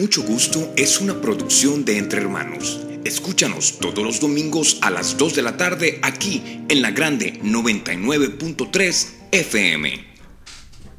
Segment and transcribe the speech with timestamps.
[0.00, 2.80] Mucho Gusto es una producción de Entre Hermanos.
[3.04, 9.08] Escúchanos todos los domingos a las 2 de la tarde aquí en la Grande 99.3
[9.30, 9.90] FM.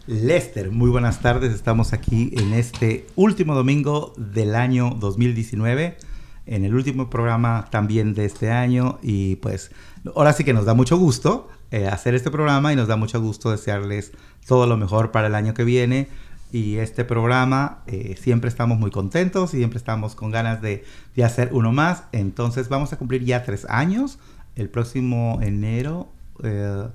[0.05, 1.51] Lester, muy buenas tardes.
[1.51, 5.97] Estamos aquí en este último domingo del año 2019,
[6.45, 9.71] en el último programa también de este año y pues
[10.15, 13.19] ahora sí que nos da mucho gusto eh, hacer este programa y nos da mucho
[13.19, 14.11] gusto desearles
[14.45, 16.07] todo lo mejor para el año que viene
[16.51, 20.83] y este programa eh, siempre estamos muy contentos y siempre estamos con ganas de,
[21.15, 22.03] de, hacer uno más.
[22.11, 24.19] Entonces vamos a cumplir ya tres años.
[24.55, 26.09] El próximo enero,
[26.43, 26.87] eh,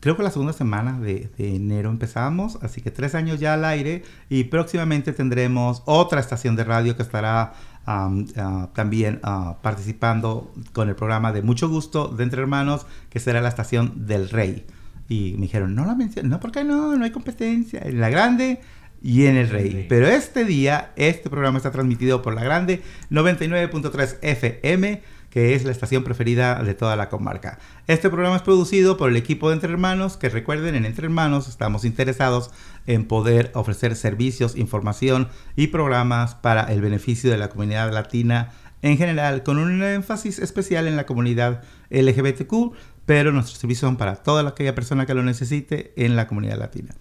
[0.00, 4.04] creo que la segunda semana de, enero empezamos, así que tres años ya al aire
[4.28, 7.54] y próximamente tendremos otra estación de radio que estará
[7.86, 13.40] uh, también uh, participando con el programa de Mucho Gusto de Entre Hermanos, que será
[13.40, 14.66] la estación del Rey.
[15.08, 16.96] Y me dijeron, no la mencioné, no, porque no?
[16.96, 17.80] No hay competencia.
[17.84, 18.60] En la grande
[19.02, 19.86] y en el rey.
[19.88, 25.70] Pero este día, este programa está transmitido por la grande 99.3 FM, que es la
[25.70, 27.58] estación preferida de toda la comarca.
[27.86, 31.48] Este programa es producido por el equipo de Entre Hermanos, que recuerden, en Entre Hermanos
[31.48, 32.50] estamos interesados
[32.86, 38.98] en poder ofrecer servicios, información y programas para el beneficio de la comunidad latina en
[38.98, 42.74] general, con un énfasis especial en la comunidad LGBTQ,
[43.06, 46.94] pero nuestros servicios son para toda aquella persona que lo necesite en la comunidad latina.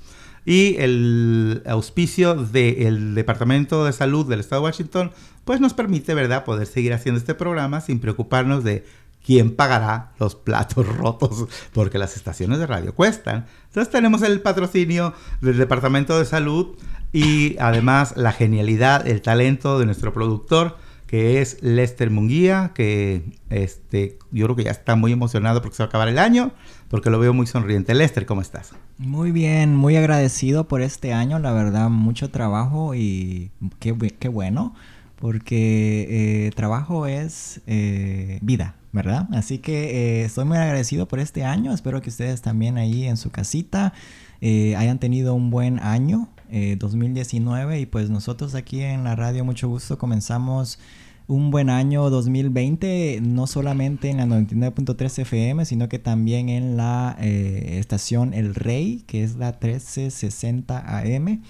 [0.46, 5.12] Y el auspicio del Departamento de Salud del Estado de Washington,
[5.44, 8.86] pues nos permite, ¿verdad?, poder seguir haciendo este programa sin preocuparnos de
[9.26, 13.48] quién pagará los platos rotos, porque las estaciones de radio cuestan.
[13.68, 16.78] Entonces tenemos el patrocinio del Departamento de Salud
[17.12, 24.18] y además la genialidad, el talento de nuestro productor, que es Lester Munguía, que este,
[24.32, 26.52] yo creo que ya está muy emocionado porque se va a acabar el año,
[26.90, 27.94] porque lo veo muy sonriente.
[27.94, 28.74] Lester, ¿cómo estás?
[28.98, 34.74] Muy bien, muy agradecido por este año, la verdad, mucho trabajo y qué, qué bueno,
[35.18, 39.28] porque eh, trabajo es eh, vida, ¿verdad?
[39.34, 43.18] Así que eh, estoy muy agradecido por este año, espero que ustedes también ahí en
[43.18, 43.94] su casita
[44.42, 46.30] hayan tenido un buen año.
[46.78, 50.80] 2019 y pues nosotros aquí en la radio mucho gusto comenzamos
[51.28, 57.16] un buen año 2020, no solamente en la 99.3 FM, sino que también en la
[57.20, 61.42] eh, estación El Rey, que es la 1360 AM.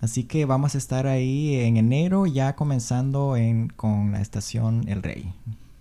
[0.00, 5.02] Así que vamos a estar ahí en enero ya comenzando en, con la estación El
[5.02, 5.32] Rey.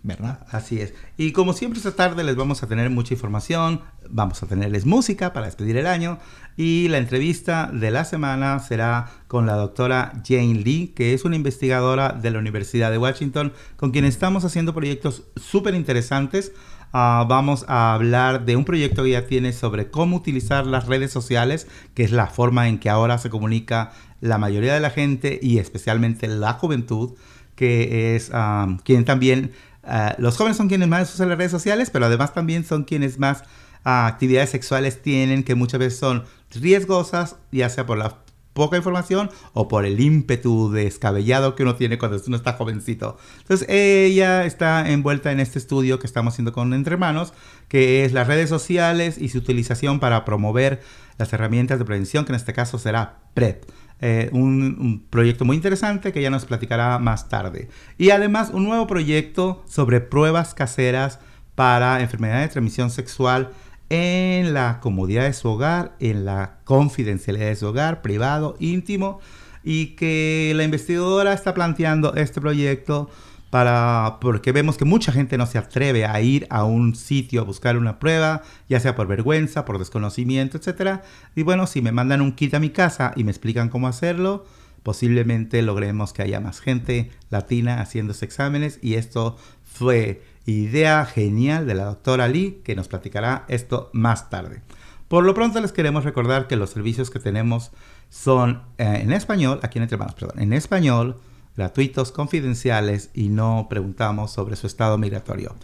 [0.03, 0.39] ¿Verdad?
[0.49, 0.93] Así es.
[1.17, 5.31] Y como siempre esta tarde les vamos a tener mucha información, vamos a tenerles música
[5.31, 6.17] para despedir el año
[6.57, 11.35] y la entrevista de la semana será con la doctora Jane Lee, que es una
[11.35, 16.51] investigadora de la Universidad de Washington, con quien estamos haciendo proyectos súper interesantes.
[16.93, 21.11] Uh, vamos a hablar de un proyecto que ya tiene sobre cómo utilizar las redes
[21.11, 25.39] sociales, que es la forma en que ahora se comunica la mayoría de la gente
[25.41, 27.13] y especialmente la juventud,
[27.55, 29.51] que es um, quien también
[29.83, 33.17] Uh, los jóvenes son quienes más usan las redes sociales, pero además también son quienes
[33.17, 33.41] más
[33.85, 38.17] uh, actividades sexuales tienen, que muchas veces son riesgosas, ya sea por la
[38.53, 43.17] poca información o por el ímpetu descabellado que uno tiene cuando uno está jovencito.
[43.39, 47.33] Entonces ella está envuelta en este estudio que estamos haciendo con Entre Manos,
[47.67, 50.81] que es las redes sociales y su utilización para promover
[51.17, 53.63] las herramientas de prevención, que en este caso será PrEP.
[54.03, 57.69] Eh, un, un, proyecto muy interesante que ella nos platicará más tarde.
[57.99, 61.19] Y además un nuevo proyecto sobre pruebas caseras
[61.53, 63.51] para enfermedades de transmisión sexual
[63.91, 69.19] en la comodidad de su hogar, en la confidencialidad de su hogar, privado, íntimo,
[69.63, 73.09] y que la investigadora está planteando este proyecto
[73.51, 77.43] para porque vemos que mucha gente no se atreve a ir a un sitio a
[77.43, 81.03] buscar una prueba, ya sea por vergüenza, por desconocimiento, etcétera.
[81.35, 84.45] Y bueno, si me mandan un kit a mi casa y me explican cómo hacerlo,
[84.83, 91.75] posiblemente logremos que haya más gente latina haciendo exámenes y esto fue idea genial de
[91.75, 94.61] la doctora Lee que nos platicará esto más tarde.
[95.09, 97.71] Por lo pronto les queremos recordar que los servicios que tenemos
[98.09, 101.19] son eh, en español, aquí en Entre Manos, perdón, en español,
[101.55, 105.55] gratuitos, confidenciales y no preguntamos sobre su estado migratorio.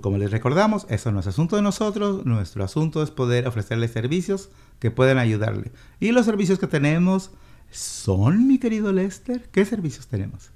[0.00, 4.50] Como les recordamos, eso no es asunto de nosotros, nuestro asunto es poder ofrecerles servicios
[4.78, 5.72] que puedan ayudarle.
[6.00, 7.30] Y los servicios que tenemos
[7.70, 10.50] son, mi querido Lester, ¿qué servicios tenemos?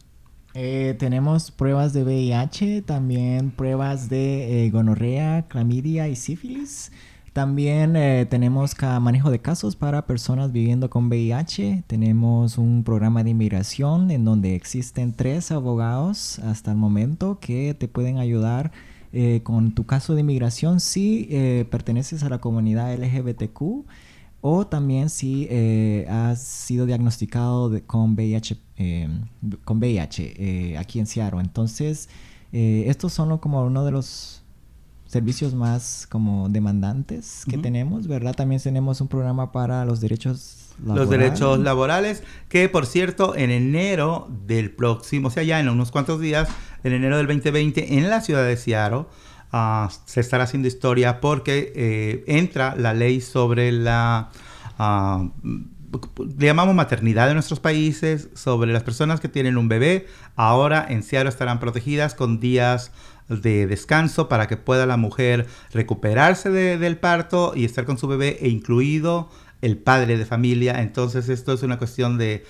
[0.55, 6.91] Eh, tenemos pruebas de VIH, también pruebas de eh, gonorrea, clamidia y sífilis.
[7.33, 11.85] También eh, tenemos manejo de casos para personas viviendo con VIH.
[11.87, 17.87] Tenemos un programa de inmigración en donde existen tres abogados hasta el momento que te
[17.87, 18.73] pueden ayudar
[19.13, 23.85] eh, con tu caso de inmigración si eh, perteneces a la comunidad LGBTQ.
[24.41, 28.57] o también si eh, has sido diagnosticado con VIH,
[29.65, 31.41] con VIH aquí en Seattle.
[31.41, 32.09] Entonces,
[32.53, 34.40] estos son como uno de los
[35.11, 38.33] servicios más como demandantes que tenemos, ¿verdad?
[38.33, 44.29] También tenemos un programa para los derechos los derechos laborales, que por cierto, en enero
[44.47, 46.49] del próximo, o sea, ya en unos cuantos días,
[46.85, 49.05] en enero del 2020, en la ciudad de Seattle,
[49.53, 54.31] ah, se estará haciendo historia porque eh, entra la ley sobre la...
[54.79, 55.29] Uh,
[56.39, 61.03] le llamamos maternidad en nuestros países, sobre las personas que tienen un bebé, ahora en
[61.03, 62.93] Seattle estarán protegidas con días
[63.31, 68.39] de descanso para que pueda la mujer recuperarse del parto y estar con su bebé
[68.41, 69.31] e incluido
[69.63, 70.81] el padre de familia.
[70.81, 72.45] Entonces esto es una cuestión de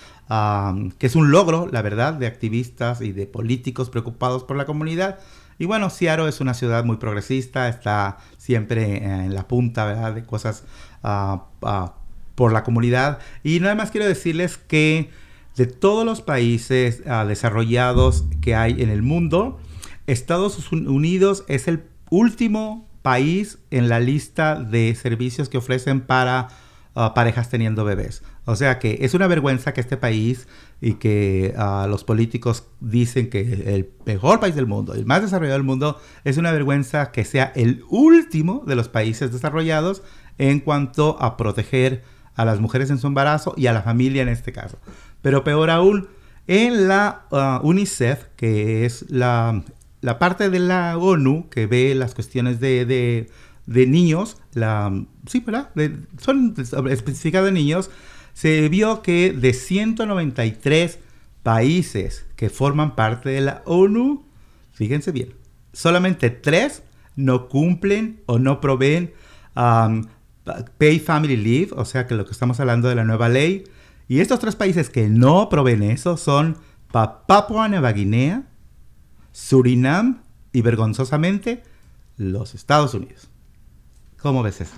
[0.99, 5.19] que es un logro, la verdad, de activistas y de políticos preocupados por la comunidad.
[5.59, 10.15] Y bueno, Seattle es una ciudad muy progresista, está siempre en la punta ¿verdad?
[10.15, 10.65] de cosas
[11.03, 11.97] ah, ah,
[12.35, 13.19] por la comunidad.
[13.43, 15.11] Y nada más quiero decirles que
[15.56, 19.61] de todos los países ah, desarrollados que hay en el mundo,
[20.12, 26.48] Estados Unidos es el último país en la lista de servicios que ofrecen para
[27.14, 28.22] parejas teniendo bebés.
[28.44, 30.48] O sea que es una vergüenza que este país
[30.80, 35.58] y que uh, los políticos dicen que el mejor país del mundo, el más desarrollado
[35.58, 40.02] del mundo, es una vergüenza que sea el último de los países desarrollados
[40.38, 42.02] en cuanto a proteger
[42.34, 44.78] a las mujeres en su embarazo y a la familia en este caso.
[45.22, 46.08] Pero peor aún,
[46.46, 49.62] en la uh, UNICEF, que es la,
[50.00, 53.29] la, parte de la ONU que ve las cuestiones de
[53.70, 54.93] de niños, la,
[55.26, 55.70] sí, ¿verdad?
[55.75, 57.91] de niños,
[58.32, 60.99] se vio que de 193
[61.44, 64.25] países que forman parte de la ONU,
[64.73, 65.35] fíjense bien,
[65.73, 66.82] solamente tres
[67.14, 69.12] no cumplen o no proveen
[69.55, 70.05] um,
[70.79, 73.62] Pay Family Leave, o sea que lo que estamos hablando de la nueva ley.
[74.08, 76.56] Y estos tres países que no proveen eso son
[76.91, 78.50] Papua Nueva Guinea,
[79.32, 80.23] Surinam
[80.53, 81.62] y vergonzosamente
[82.17, 83.29] los Estados Unidos.
[84.19, 84.75] ¿Cómo ves eso?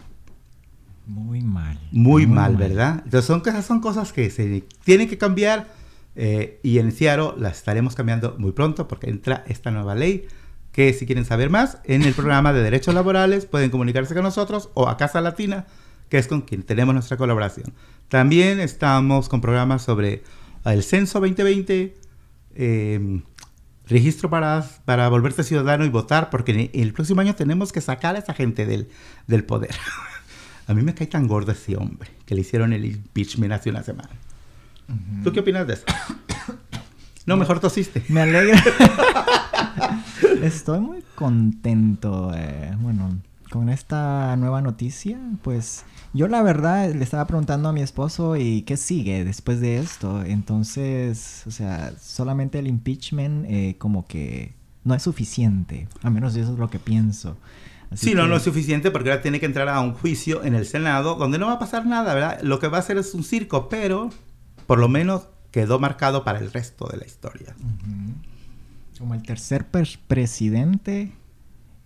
[1.07, 1.79] Muy mal.
[1.91, 3.03] Muy, mal, ¿verdad?
[3.05, 5.69] Entonces son, son cosas que se tienen que cambiar
[6.15, 10.29] eh, y en Ciaro las estaremos cambiando muy pronto porque entra esta nueva ley
[10.71, 14.71] que si quieren saber más, en el programa de derechos laborales pueden comunicarse con nosotros
[14.75, 15.67] o a Casa Latina,
[16.09, 17.75] que es con quien tenemos nuestra colaboración.
[18.09, 20.23] También estamos con programas sobre
[20.65, 21.95] el censo 2020,
[22.55, 23.23] eh,
[23.88, 28.19] registro para, para volverse ciudadano y votar, porque el próximo año tenemos que sacar a
[28.19, 28.88] esa gente del,
[29.26, 29.75] del poder.
[30.67, 33.82] a mí me cae tan gordo ese hombre que le hicieron el impeachment hace una
[33.82, 34.11] semana.
[35.23, 35.84] ¿Tú qué opinas de eso?
[37.25, 38.02] No, mejor tosiste.
[38.08, 38.61] Me alegra.
[40.43, 43.17] Estoy muy contento, eh, bueno,
[43.53, 45.85] con esta nueva noticia, pues
[46.15, 50.25] yo la verdad le estaba preguntando a mi esposo y qué sigue después de esto.
[50.25, 54.55] Entonces, o sea, solamente el impeachment eh, como que
[54.85, 55.87] no es suficiente.
[56.03, 57.37] A menos eso es lo que pienso.
[57.93, 60.65] sí, no, no es suficiente porque ahora tiene que entrar a un juicio en el
[60.65, 62.41] Senado donde no va a pasar nada, ¿verdad?
[62.41, 64.09] Lo que va a hacer es un circo, pero
[64.67, 67.55] por lo menos quedó marcado para el resto de la historia.
[68.99, 71.13] Como el tercer presidente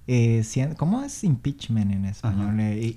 [0.07, 0.45] eh,
[0.77, 2.57] ¿Cómo es impeachment en español?
[2.61, 2.95] Eh,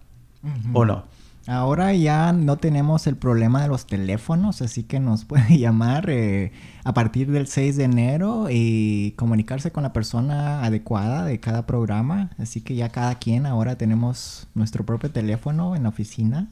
[0.73, 1.05] ¿O no?
[1.47, 6.53] Ahora ya no tenemos el problema de los teléfonos, así que nos puede llamar eh,
[6.85, 12.31] a partir del 6 de enero y comunicarse con la persona adecuada de cada programa.
[12.39, 16.49] Así que ya cada quien ahora tenemos nuestro propio teléfono en la oficina.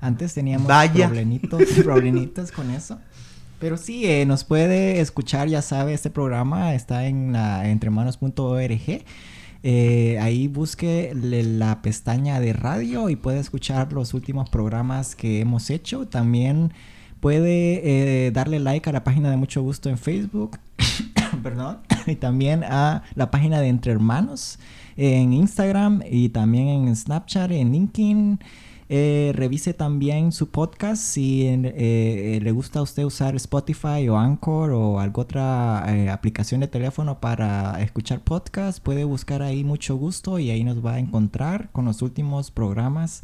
[0.00, 2.98] Antes teníamos problemitos, problemitos con eso.
[3.60, 9.02] Pero sí, eh, nos puede escuchar, ya sabe, este programa está en la entremanos.org.
[9.62, 15.70] Eh, ahí busque la pestaña de radio y puede escuchar los últimos programas que hemos
[15.70, 16.06] hecho.
[16.06, 16.72] También
[17.20, 20.58] puede eh, darle like a la página de Mucho Gusto en Facebook.
[21.42, 21.78] Perdón.
[22.06, 24.58] y también a la página de Entre Hermanos
[24.96, 28.40] en Instagram y también en Snapchat, en LinkedIn.
[28.90, 34.70] Eh, revise también su podcast si eh, le gusta a usted usar Spotify o Anchor
[34.70, 38.82] o alguna otra aplicación de teléfono para escuchar podcast.
[38.82, 43.22] Puede buscar ahí mucho gusto y ahí nos va a encontrar con los últimos programas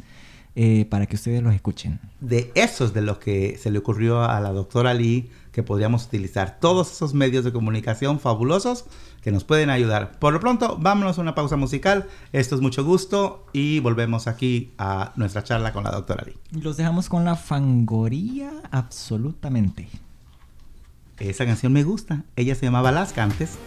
[0.89, 1.99] para que ustedes los escuchen.
[2.21, 6.59] De esos de lo que se le ocurrió a la doctora Lee que podríamos utilizar
[6.59, 8.83] todos esos medios de comunicación fabulosos
[9.21, 10.19] que nos pueden ayudar.
[10.19, 12.09] Por lo pronto, vámonos a una pausa musical.
[12.33, 16.37] Esto es mucho gusto y volvemos aquí a nuestra charla con la doctora Lee.
[16.61, 19.87] Los dejamos con la fangoría absolutamente.
[21.19, 22.25] Esa canción me gusta.
[22.35, 23.57] Ella se llamaba Las Cantes.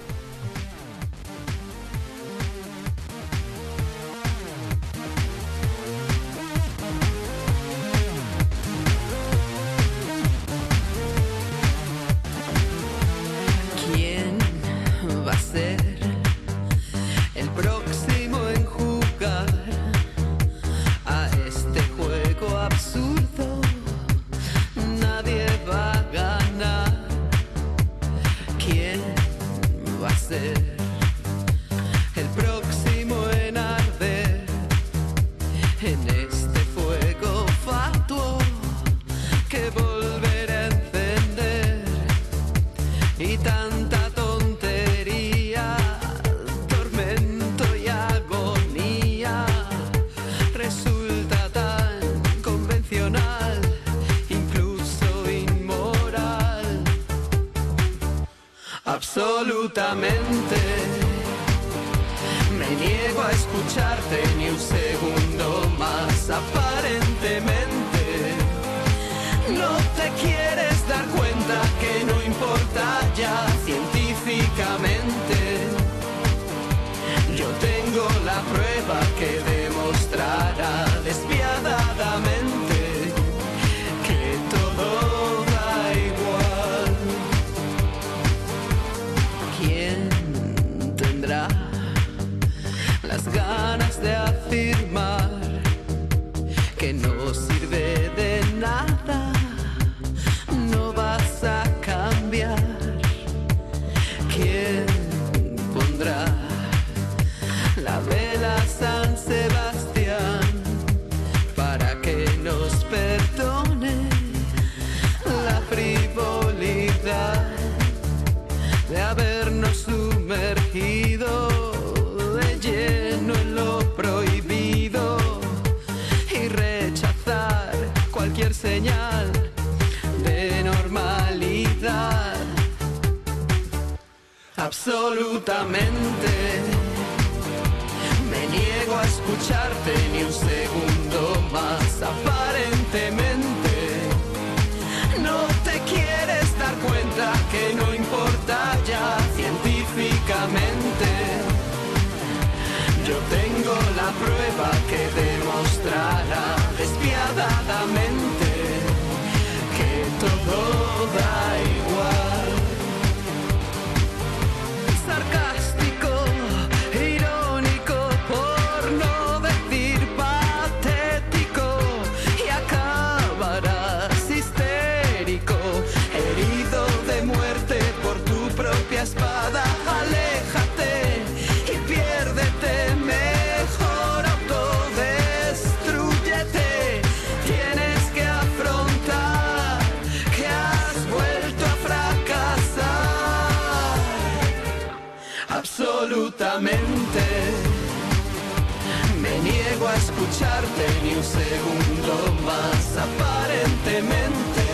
[201.02, 204.66] ni un segundo más aparentemente.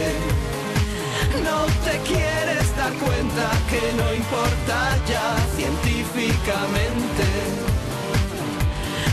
[1.42, 7.26] No te quieres dar cuenta que no importa ya científicamente.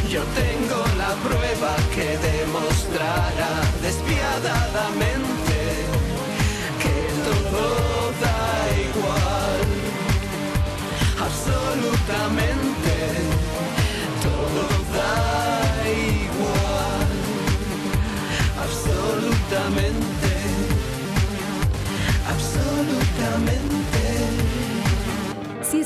[0.10, 5.60] Yo tengo la prueba que demostrará despiadadamente
[6.82, 6.96] que
[7.28, 8.42] todo da
[8.90, 9.62] igual.
[11.28, 12.71] Absolutamente.
[23.34, 23.81] I'm in.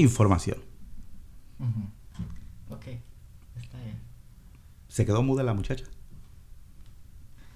[0.00, 0.58] Información.
[4.88, 5.84] Se quedó muda la muchacha.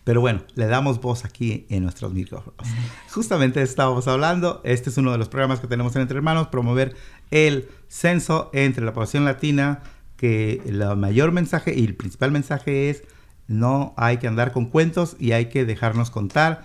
[0.04, 2.60] Pero bueno, le damos voz aquí en nuestros micrófonos.
[3.10, 6.94] Justamente estábamos hablando, este es uno de los programas que tenemos en Entre Hermanos, promover
[7.30, 9.82] el censo entre la población latina,
[10.18, 13.02] que el mayor mensaje y el principal mensaje es
[13.48, 16.64] no hay que andar con cuentos y hay que dejarnos contar.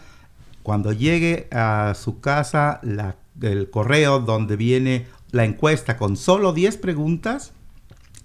[0.61, 2.81] Cuando llegue a su casa
[3.41, 7.53] el correo donde viene la encuesta con solo 10 preguntas,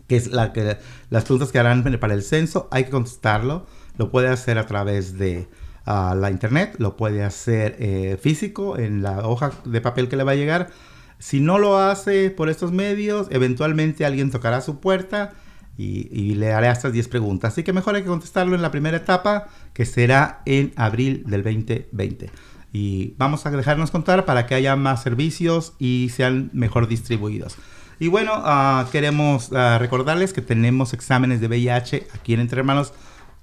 [0.09, 0.79] que es la que,
[1.11, 3.67] las preguntas que harán para el censo, hay que contestarlo.
[3.97, 5.49] Lo puede hacer a través de
[5.87, 10.25] ah, la internet, lo puede hacer eh, físico en la hoja de papel que le
[10.25, 10.71] va a llegar.
[11.19, 15.33] Si no lo hace por estos medios, eventualmente alguien tocará su puerta
[15.77, 17.53] y, le haré estas 10 preguntas.
[17.53, 21.43] Así que mejor hay que contestarlo en la primera etapa, que será en abril del
[21.43, 22.31] 2020.
[22.75, 27.57] Y vamos a dejarnos contar para que haya más servicios y sean mejor distribuidos.
[28.01, 32.93] Y bueno, ah, queremos ah, recordarles que tenemos exámenes de VIH aquí en Entre Hermanos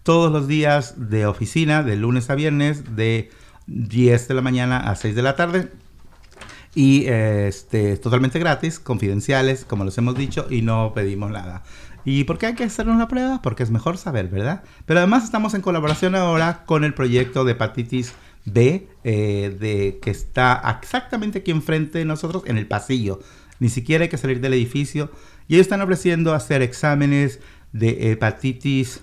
[0.04, 3.32] todos los días de oficina, de lunes a viernes, de
[3.68, 5.72] 10 de la mañana a 6 de la tarde.
[6.76, 11.64] Y este, totalmente gratis, confidenciales, como les hemos dicho, y no pedimos nada.
[12.04, 13.42] ¿Y por qué hay que hacer una prueba?
[13.42, 14.64] Porque es mejor saber, ¿verdad?
[14.86, 18.14] Pero además estamos en colaboración ahora con el proyecto de hepatitis
[18.46, 23.20] B, eh, de, que está exactamente aquí enfrente de nosotros, en el pasillo.
[23.60, 25.12] Ni siquiera hay que salir del edificio.
[25.48, 27.40] Y ellos están ofreciendo hacer exámenes
[27.72, 29.02] de hepatitis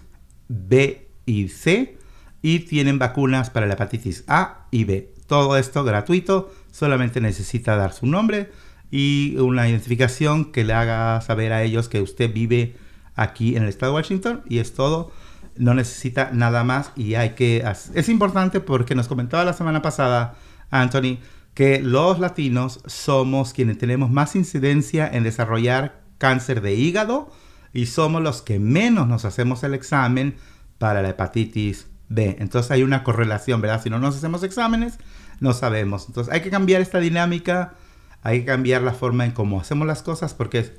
[0.49, 1.99] B y C
[2.43, 5.13] y tienen vacunas para la hepatitis A y B.
[5.27, 8.51] Todo esto gratuito, solamente necesita dar su nombre
[8.91, 12.77] y una identificación que le haga saber a ellos que usted vive
[13.15, 15.13] aquí en el estado de Washington y es todo.
[15.59, 17.65] No necesita nada más y hay que...
[17.95, 20.37] Es importante porque nos comentaba la semana pasada
[20.71, 21.19] Anthony
[21.55, 27.33] que los latinos somos quienes tenemos más incidencia en desarrollar cáncer de hígado
[27.73, 30.37] y somos los que menos nos hacemos el examen
[30.79, 32.37] para la hepatitis B.
[32.39, 33.83] Entonces hay una correlación, ¿verdad?
[33.83, 34.99] Si no nos hacemos exámenes,
[35.41, 36.07] no sabemos.
[36.07, 37.75] Entonces hay que cambiar esta dinámica,
[38.23, 40.73] hay que cambiar la forma en cómo hacemos las cosas porque es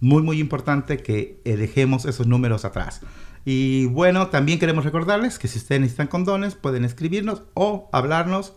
[0.00, 3.02] muy muy importante que dejemos esos números atrás.
[3.44, 8.52] Y bueno, también queremos recordarles que si ustedes necesitan condones, pueden escribirnos o hablarnos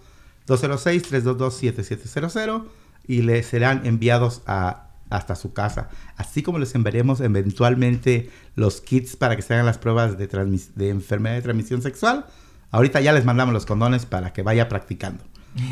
[0.48, 2.66] 206-322-7700
[3.06, 5.90] y les serán enviados a, hasta su casa.
[6.16, 10.90] Así como les enviaremos eventualmente los kits para que se hagan las pruebas de, de
[10.90, 12.26] enfermedad de transmisión sexual.
[12.72, 15.24] Ahorita ya les mandamos los condones para que vaya practicando.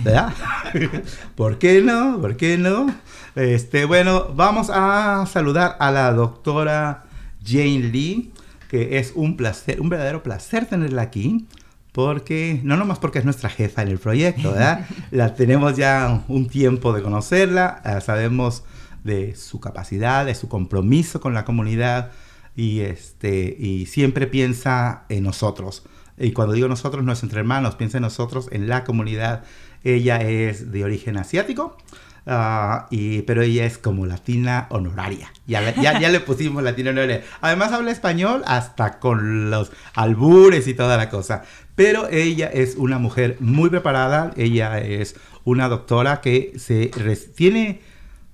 [0.04, 0.34] ¿Verdad?
[1.36, 2.20] ¿Por qué no?
[2.20, 2.88] ¿Por qué no?
[3.36, 7.04] Este, bueno, vamos a saludar a la doctora
[7.46, 8.34] Jane Lee,
[8.70, 11.48] que es un placer, un verdadero placer tenerla aquí,
[11.92, 14.86] porque, no nomás porque es nuestra jefa en el proyecto, ¿verdad?
[15.12, 18.64] La tenemos ya un tiempo de conocerla, sabemos
[19.06, 22.12] de su capacidad, de su compromiso con la comunidad
[22.56, 25.84] y, este, y siempre piensa en nosotros.
[26.18, 29.44] Y cuando digo nosotros, no es entre hermanos, piensa en nosotros, en la comunidad
[29.84, 31.78] ella es de origen asiático,
[32.26, 35.32] ah, y, pero ella es como latina honoraria.
[35.48, 37.24] Ya, ya, ya le pusimos latina honoraria.
[37.42, 41.44] Además habla español hasta con los albures y toda la cosa.
[41.76, 44.32] Pero ella es una mujer muy preparada.
[44.38, 46.88] Ella es una doctora que se
[47.36, 47.82] tiene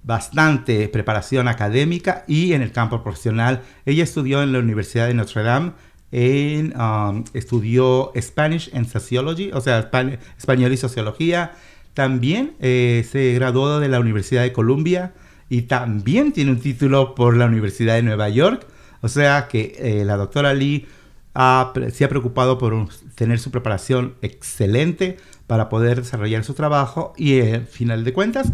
[0.04, 3.62] bastante preparación académica y en el campo profesional.
[3.86, 5.74] Ella estudió en la Universidad de Notre Dame
[6.12, 9.90] en, um, estudió Spanish and Sociology, o sea,
[10.38, 11.54] español y sociología.
[11.94, 15.14] También eh, se graduó de la Universidad de Columbia
[15.50, 18.66] y también tiene un título por la Universidad de Nueva York.
[19.02, 20.88] O sea que eh, la doctora Lee
[21.34, 27.48] se ha preocupado por tener su preparación excelente para poder desarrollar su trabajo y, al
[27.48, 28.52] eh, final de cuentas,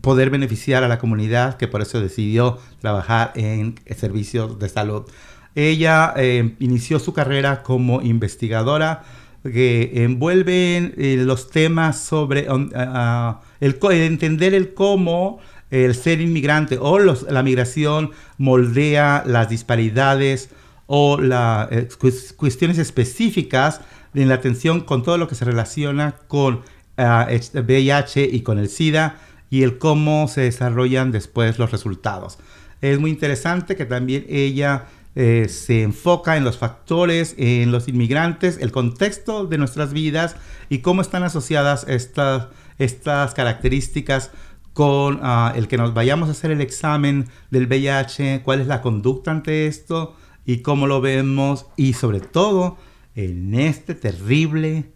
[0.00, 5.04] poder beneficiar a la comunidad que por eso decidió trabajar en servicios de salud.
[5.54, 6.14] Ella
[6.58, 9.04] inició su carrera como investigadora
[9.42, 12.46] que envuelve eh, los temas sobre
[13.60, 20.50] el, entender el cómo el ser inmigrante o la migración moldea las disparidades
[20.86, 21.88] o las eh,
[22.36, 23.80] cuestiones específicas
[24.14, 26.60] en la atención con todo lo que se relaciona con
[26.98, 29.16] VIH y con el SIDA
[29.48, 32.38] y el cómo se desarrollan después los resultados.
[32.82, 38.58] Es muy interesante que también ella eh, se enfoca en los factores, en los inmigrantes,
[38.60, 40.36] el contexto de nuestras vidas
[40.68, 42.48] y cómo están asociadas estas,
[42.78, 44.30] estas características
[44.72, 48.80] con ah, el que nos vayamos a hacer el examen del VIH, cuál es la
[48.80, 52.78] conducta ante esto y cómo lo vemos y sobre todo
[53.14, 54.92] en este terrible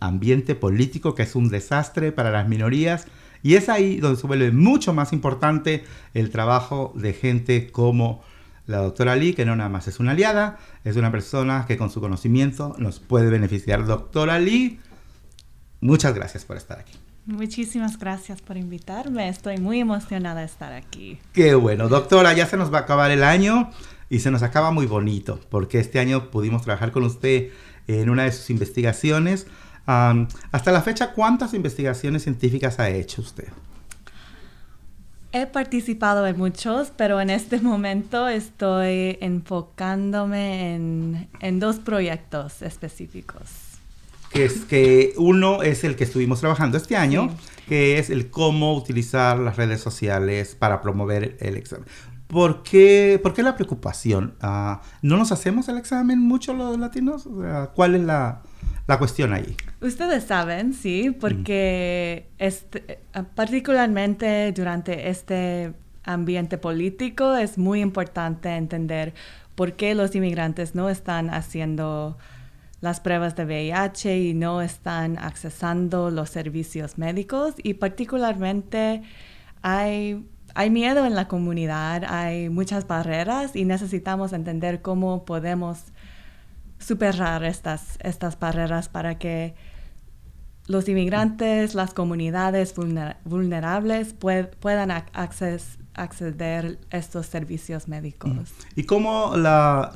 [0.00, 3.06] ambiente político que es un desastre para las minorías
[3.42, 8.22] y es ahí donde se vuelve mucho más importante el trabajo de gente como
[8.66, 11.90] la doctora Lee, que no nada más es una aliada, es una persona que con
[11.90, 13.86] su conocimiento nos puede beneficiar.
[13.86, 14.80] Doctora Lee,
[15.80, 16.92] muchas gracias por estar aquí.
[17.26, 19.28] Muchísimas gracias por invitarme.
[19.28, 21.18] Estoy muy emocionada de estar aquí.
[21.32, 23.70] Qué bueno, doctora, ya se nos va a acabar el año
[24.08, 27.50] y se nos acaba muy bonito, porque este año pudimos trabajar con usted
[27.88, 29.46] en una de sus investigaciones.
[29.86, 33.48] hasta la fecha, ¿cuántas investigaciones científicas ha hecho usted?
[35.38, 40.74] He participado en muchos, pero en este momento estoy enfocándome
[41.40, 43.42] en, dos proyectos específicos.
[44.32, 47.28] Que es que uno es el que estuvimos trabajando este año,
[47.68, 51.84] que es el cómo utilizar las redes sociales para promover el examen.
[52.28, 54.36] ¿Por qué, ¿Por qué la preocupación?
[54.40, 57.28] Ah, ¿No nos hacemos el examen mucho los latinos?
[57.74, 58.40] ¿Cuál es la,
[58.86, 59.56] la cuestión ahí?
[59.80, 63.00] Ustedes saben, sí, porque este,
[63.34, 65.72] particularmente durante este
[66.04, 69.14] ambiente político es muy importante entender
[69.54, 72.16] por qué los inmigrantes no están haciendo
[72.80, 79.02] las pruebas de VIH y no están accesando los servicios médicos y particularmente
[79.62, 80.24] hay
[80.56, 85.92] hay miedo en la comunidad, hay muchas barreras y necesitamos entender cómo podemos
[86.78, 89.54] superar estas, estas barreras para que
[90.66, 92.74] los inmigrantes, las comunidades
[93.24, 98.32] vulnerables puedan acceder a estos servicios médicos.
[98.74, 99.92] ¿Y cómo la,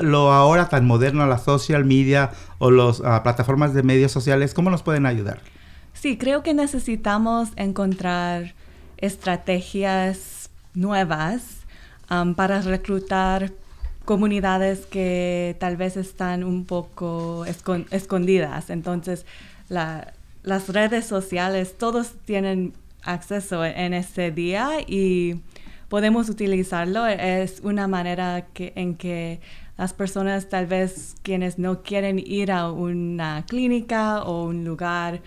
[0.00, 4.70] lo ahora tan moderno, la social media o las ah, plataformas de medios sociales, cómo
[4.70, 5.40] nos pueden ayudar?
[5.94, 8.54] Sí, creo que necesitamos encontrar
[8.98, 11.60] estrategias nuevas
[12.10, 13.52] um, para reclutar
[14.10, 18.68] comunidades que tal vez están un poco escondidas.
[18.68, 19.24] Entonces,
[19.68, 22.72] las redes sociales, todos tienen
[23.04, 25.36] acceso en ese día y
[25.88, 27.06] podemos utilizarlo.
[27.06, 29.38] Es una manera que, en que
[29.78, 35.20] las personas tal vez quienes no quieren ir a una clínica o un lugar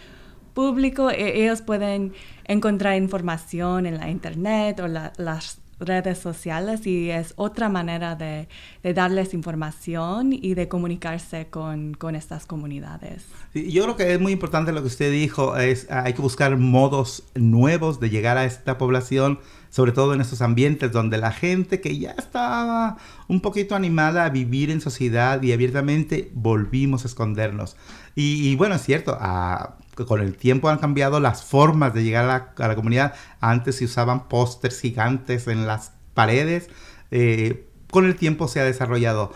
[0.54, 2.12] público, e, ellos pueden
[2.44, 8.48] encontrar información en la internet o las redes sociales y es otra manera de,
[8.94, 13.26] darles información y de comunicarse con, estas comunidades.
[13.54, 17.24] yo creo que es muy importante lo que usted dijo, es hay que buscar modos
[17.36, 21.98] nuevos de llegar a esta población, sobre todo en estos ambientes donde la gente que
[21.98, 27.76] ya estaba un poquito animada a vivir en sociedad y abiertamente volvimos a escondernos.
[28.16, 32.68] Y, bueno, es cierto, a, con el tiempo han cambiado las formas de llegar a
[32.68, 33.14] la, comunidad.
[33.40, 36.70] Antes se usaban pósters gigantes en las paredes.
[37.12, 39.34] Eh, con el tiempo se ha desarrollado.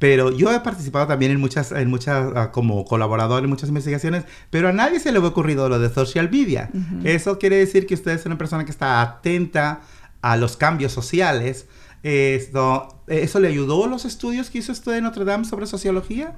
[0.00, 4.24] Pero yo he participado también en muchas, en muchas, ah, como colaborador en muchas investigaciones,
[4.48, 6.70] pero a nadie se le ha ocurrido lo de social media.
[7.04, 9.82] Eso quiere decir que usted es una persona que está atenta
[10.22, 11.66] a los cambios sociales.
[12.02, 16.34] Esto, ¿Eso le ayudó a los estudios que hizo usted en Notre Dame sobre sociología?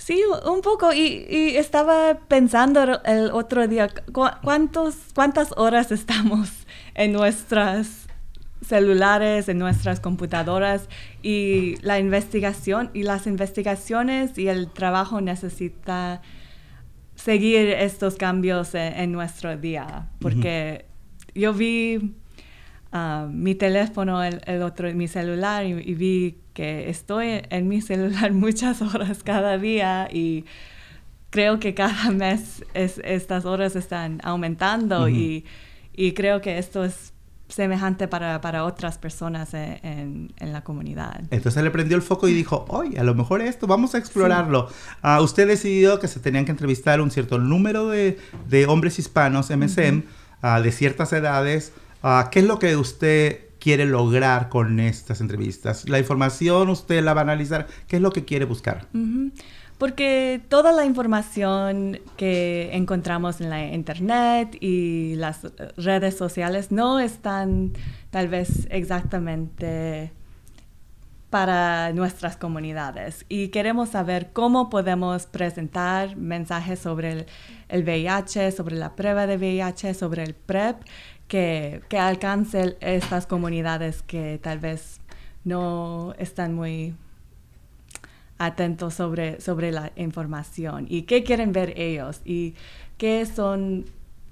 [0.00, 0.92] Sí, un poco.
[0.94, 3.88] Y, estaba pensando el otro día,
[4.42, 6.48] cuántos, ¿cuántas horas estamos
[6.94, 8.06] en nuestras
[8.66, 10.88] celulares, en nuestras computadoras?
[11.22, 16.22] Y la investigación, y las investigaciones y el trabajo necesita
[17.14, 20.08] seguir estos cambios en, nuestro día.
[20.18, 20.86] Porque
[21.34, 22.14] yo vi
[22.90, 29.22] ah, mi teléfono, el, otro, mi celular, y vi estoy en mi celular muchas horas
[29.22, 30.44] cada día y
[31.30, 35.44] creo que cada mes estas horas están aumentando y,
[36.14, 37.12] creo que esto es
[37.48, 41.22] semejante para, otras personas en, la comunidad.
[41.30, 44.68] Entonces le prendió el foco y dijo, oye, a lo mejor esto, vamos a explorarlo.
[45.02, 48.18] Ah, usted decidió que se tenían que entrevistar un cierto número de,
[48.68, 50.02] hombres hispanos, MSM,
[50.42, 51.72] ah, de ciertas edades.
[52.02, 55.88] Ah, ¿Qué es lo que usted quiere lograr con estas entrevistas?
[55.88, 57.68] La información usted la va a analizar.
[57.86, 58.88] ¿Qué es lo que quiere buscar?
[59.78, 65.46] Porque toda la información que encontramos en la internet y las
[65.76, 67.72] redes sociales no están
[68.10, 70.12] tal vez exactamente
[71.30, 77.26] para nuestras comunidades y queremos saber cómo podemos presentar mensajes sobre el,
[77.68, 80.82] el VIH, sobre la prueba de VIH, sobre el PrEP,
[81.30, 85.00] que, que alcance estas comunidades que tal vez
[85.44, 86.94] no están muy
[88.36, 92.56] atentos sobre, sobre la información y qué quieren ver ellos y
[92.98, 93.84] qué son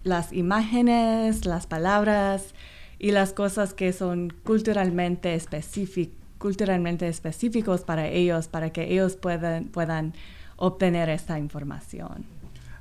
[0.03, 2.53] las imágenes, las palabras
[2.99, 9.65] y las cosas que son culturalmente específicas culturalmente específicos para ellos, para que ellos puedan,
[9.67, 10.15] puedan
[10.57, 12.25] obtener esta información.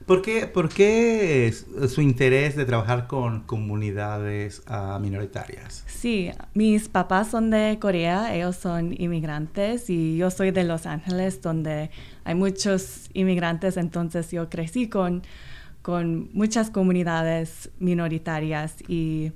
[0.08, 1.54] ¿Por qué, por qué
[1.89, 5.84] su interés de trabajar con comunidades uh, minoritarias?
[5.86, 11.41] Sí, mis papás son de Corea, ellos son inmigrantes y yo soy de Los Ángeles,
[11.41, 11.91] donde
[12.24, 15.24] hay muchos inmigrantes, entonces yo crecí con,
[15.82, 19.34] con muchas comunidades minoritarias y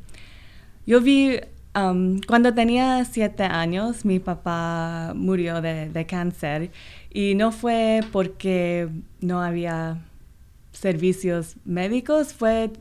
[0.88, 1.38] yo vi,
[1.76, 6.72] um, cuando tenía siete años, mi papá murió de, de cáncer
[7.14, 8.88] y no fue porque
[9.20, 10.00] no había
[10.72, 12.72] servicios médicos fue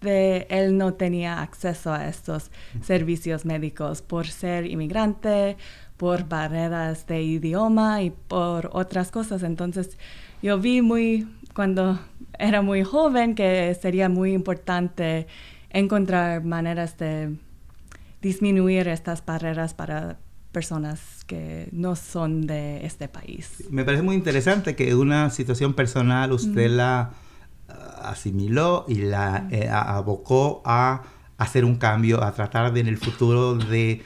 [0.00, 2.50] de él no tenía acceso a estos
[2.82, 5.56] servicios médicos por ser inmigrante,
[5.96, 9.42] por barreras de idioma y por otras cosas.
[9.42, 9.98] Entonces
[10.42, 11.98] yo vi muy cuando
[12.38, 15.26] era muy joven que sería muy importante
[15.70, 17.34] encontrar maneras de
[18.20, 20.18] disminuir estas barreras para
[20.52, 23.64] personas que no son de este país.
[23.70, 27.12] Me parece muy interesante que una situación personal usted la
[28.02, 31.02] asimiló y la eh, abocó a
[31.38, 34.02] hacer un cambio, a tratar de en el futuro de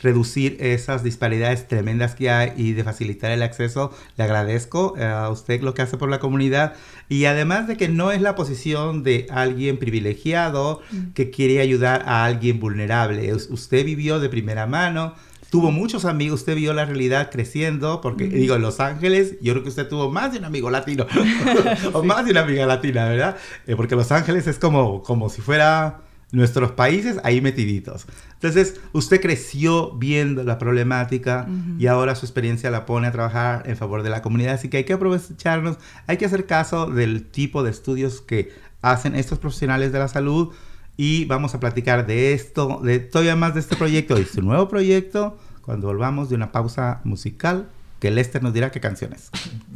[0.00, 3.92] reducir esas disparidades tremendas que hay y de facilitar el acceso.
[4.16, 6.74] Le agradezco eh, a usted lo que hace por la comunidad
[7.08, 11.12] y además de que no es la posición de alguien privilegiado mm.
[11.14, 13.34] que quiere ayudar a alguien vulnerable.
[13.34, 15.14] Usted vivió de primera mano
[15.50, 19.62] tuvo muchos amigos, usted vio la realidad creciendo, porque digo, en Los Ángeles, yo creo
[19.62, 21.06] que usted tuvo más de un amigo latino,
[21.92, 23.36] o más de una amiga latina, ¿verdad?
[23.66, 28.06] Eh, porque Los Ángeles es como, como si fuera nuestros países ahí metiditos.
[28.34, 33.76] Entonces, usted creció viendo la problemática y ahora su experiencia la pone a trabajar en
[33.76, 37.62] favor de la comunidad, así que hay que aprovecharnos, hay que hacer caso del tipo
[37.62, 40.52] de estudios que hacen estos profesionales de la salud,
[40.98, 44.68] y vamos a platicar de esto, de todavía más de este proyecto, de su nuevo
[44.68, 47.68] proyecto, cuando volvamos de una pausa musical,
[48.00, 49.30] que Lester nos dirá qué canciones.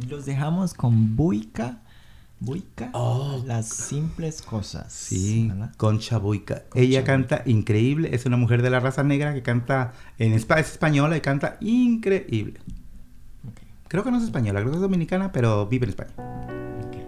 [0.07, 1.79] Los dejamos con Buica.
[2.41, 3.41] Buica, oh.
[3.45, 4.91] las simples cosas.
[4.91, 6.63] Sí, Concha Buica.
[6.75, 11.15] Ella canta increíble, es una mujer de la raza negra que canta en es española
[11.15, 12.59] y canta increíble.
[13.87, 16.11] Creo que no es española, creo que es dominicana, pero vive en España.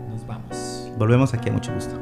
[0.09, 0.89] nos vamos.
[0.97, 1.99] Volvemos aquí a mucho gusto.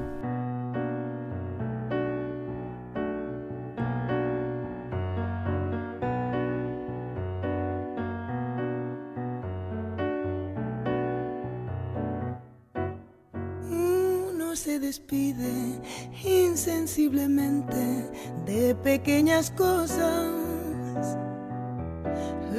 [15.04, 15.82] Despide
[16.24, 18.10] insensiblemente
[18.46, 20.30] de pequeñas cosas.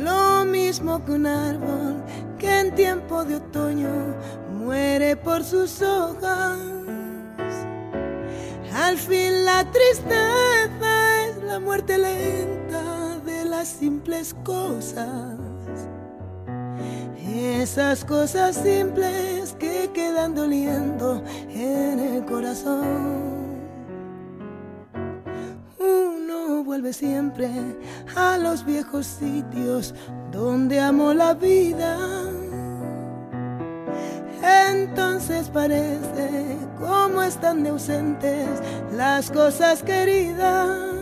[0.02, 2.02] Lo mismo que un árbol
[2.38, 4.16] que en tiempo de otoño
[4.59, 6.59] muere por sus hojas.
[8.74, 15.38] Al fin la tristeza es la muerte lenta de las simples cosas.
[17.35, 21.22] Esas cosas simples que quedan doliendo
[22.24, 23.54] corazón.
[25.78, 27.50] Uno vuelve siempre
[28.16, 29.94] a los viejos sitios
[30.30, 31.98] donde amó la vida.
[34.42, 38.48] Entonces parece como están de ausentes
[38.92, 40.94] las cosas queridas.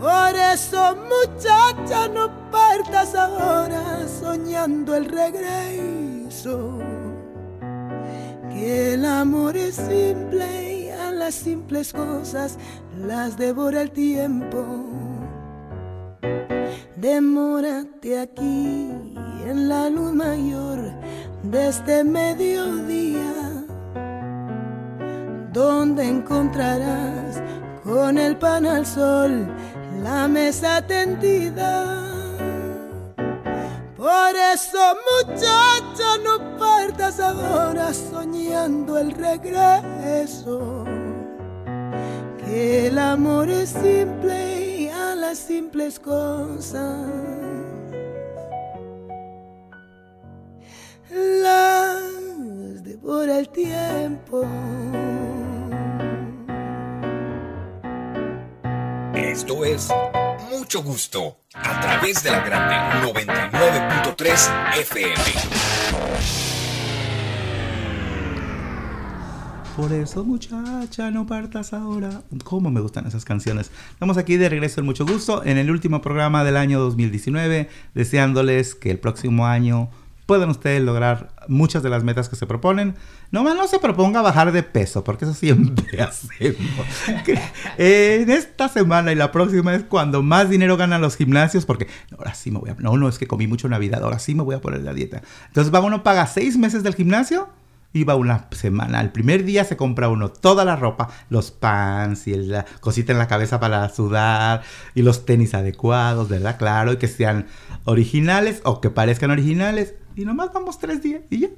[0.00, 6.87] Por eso muchacha no partas ahora soñando el regreso.
[8.60, 12.58] El amor es simple y a las simples cosas
[13.06, 14.64] las devora el tiempo.
[16.96, 18.90] Demórate aquí
[19.46, 20.80] en la luz mayor
[21.44, 23.32] de este mediodía,
[25.52, 27.40] donde encontrarás
[27.84, 29.46] con el pan al sol
[30.02, 32.07] la mesa tendida.
[33.98, 34.78] Por eso,
[35.10, 40.84] muchacho, no partas ahora soñando el regreso.
[42.38, 47.08] Que el amor es simple y a las simples cosas
[51.10, 54.46] las devora el tiempo.
[59.18, 59.88] Esto es
[60.48, 65.14] mucho gusto a través de la grande 99.3 FM.
[69.76, 72.22] Por eso, muchacha, no partas ahora.
[72.44, 73.72] ¿Cómo me gustan esas canciones?
[73.90, 78.76] Estamos aquí de regreso en mucho gusto en el último programa del año 2019, deseándoles
[78.76, 79.90] que el próximo año
[80.26, 82.94] puedan ustedes lograr muchas de las metas que se proponen.
[83.30, 86.60] Nomás no se proponga bajar de peso, porque eso siempre hacemos.
[87.76, 92.34] en esta semana y la próxima es cuando más dinero ganan los gimnasios, porque ahora
[92.34, 92.74] sí me voy a...
[92.78, 95.22] No, no, es que comí mucho Navidad, ahora sí me voy a poner la dieta.
[95.48, 97.48] Entonces va uno paga seis meses del gimnasio
[97.92, 99.00] iba una semana.
[99.00, 103.18] El primer día se compra uno toda la ropa, los pants y la cosita en
[103.18, 104.62] la cabeza para sudar
[104.94, 106.58] y los tenis adecuados, ¿verdad?
[106.58, 107.46] Claro, y que sean
[107.84, 109.94] originales o que parezcan originales.
[110.18, 111.48] Y nomás vamos tres días y ya.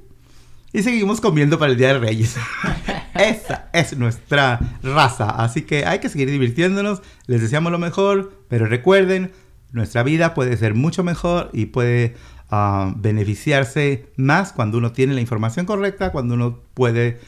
[0.71, 2.35] Y seguimos comiendo para el Día de Reyes.
[3.15, 5.31] Esa es nuestra raza.
[5.31, 7.01] Así que hay que seguir divirtiéndonos.
[7.25, 8.31] Les deseamos lo mejor.
[8.49, 9.31] Pero recuerden,
[9.71, 12.15] nuestra vida puede ser mucho mejor y puede
[12.97, 17.19] beneficiarse más cuando uno tiene la información correcta, cuando uno puede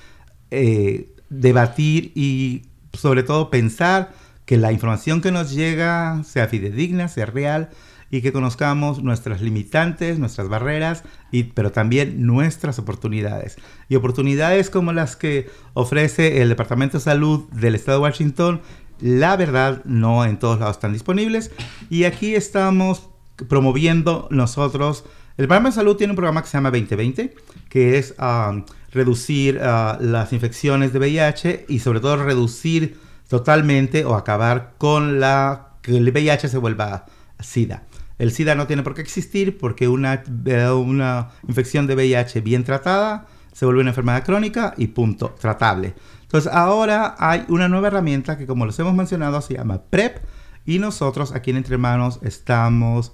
[0.52, 4.13] eh, debatir y sobre todo pensar
[4.46, 7.72] que la información que nos llega sea fidedigna, sea real
[8.13, 13.56] y que conozcamos nuestras limitantes, nuestras barreras, y, pero también nuestras oportunidades.
[13.89, 18.62] Y oportunidades como las que ofrece el Departamento de Salud del Estado de Washington,
[18.99, 21.49] la verdad no en todos lados están disponibles.
[21.89, 23.10] Y aquí estamos
[23.49, 25.06] promoviendo nosotros.
[25.38, 27.34] El programa de salud tiene un programa que se llama 2020,
[27.67, 32.95] que es um, reducir uh, las infecciones de VIH y sobre todo reducir
[33.28, 37.08] totalmente o acabar con la que el VIH se vuelva
[37.39, 37.88] SIDA.
[38.17, 42.63] El SIDA no tiene por qué existir porque una, eh, una infección de VIH bien
[42.63, 45.93] tratada se vuelve una enfermedad crónica y punto, tratable.
[46.23, 50.17] Entonces ahora hay una nueva herramienta que como les hemos mencionado se llama PrEP
[50.65, 53.13] y nosotros aquí en Entre Manos estamos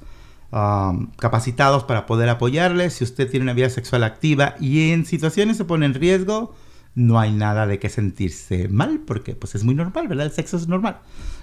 [0.52, 2.90] um, capacitados para poder apoyarle.
[2.90, 6.56] Si usted tiene una vida sexual activa y en situaciones se pone en riesgo,
[6.96, 10.28] no hay nada de qué sentirse mal, porque pues es muy normal, ¿verdad?
[10.28, 11.00] El sexo es normal.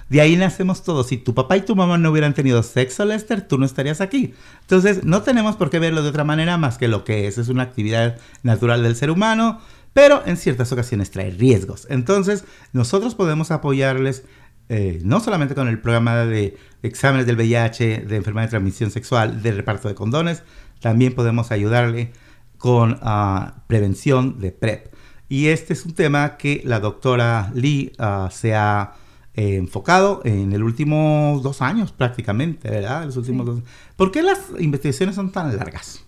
[0.08, 1.08] De ahí nacemos todos.
[1.08, 4.34] Si tu papá y tu mamá no hubieran tenido sexo, Lester, tú no estarías aquí.
[4.60, 7.38] Entonces, no tenemos por qué verlo de otra manera más que lo que es.
[7.38, 9.60] Es una actividad natural del ser humano,
[9.92, 11.86] pero en ciertas ocasiones trae riesgos.
[11.90, 14.24] Entonces, nosotros podemos apoyarles
[14.68, 19.42] eh, no solamente con el programa de exámenes del VIH, de enfermedad de transmisión sexual,
[19.42, 20.42] de reparto de condones,
[20.80, 22.12] también podemos ayudarle
[22.58, 24.92] con ah, prevención de PrEP.
[25.28, 28.94] Y este es un tema que la doctora Lee ah, se ha
[29.36, 33.04] eh, enfocado en el último dos años prácticamente, ¿verdad?
[33.04, 33.60] Los últimos dos.
[33.96, 36.04] ¿Por qué las investigaciones son tan largas?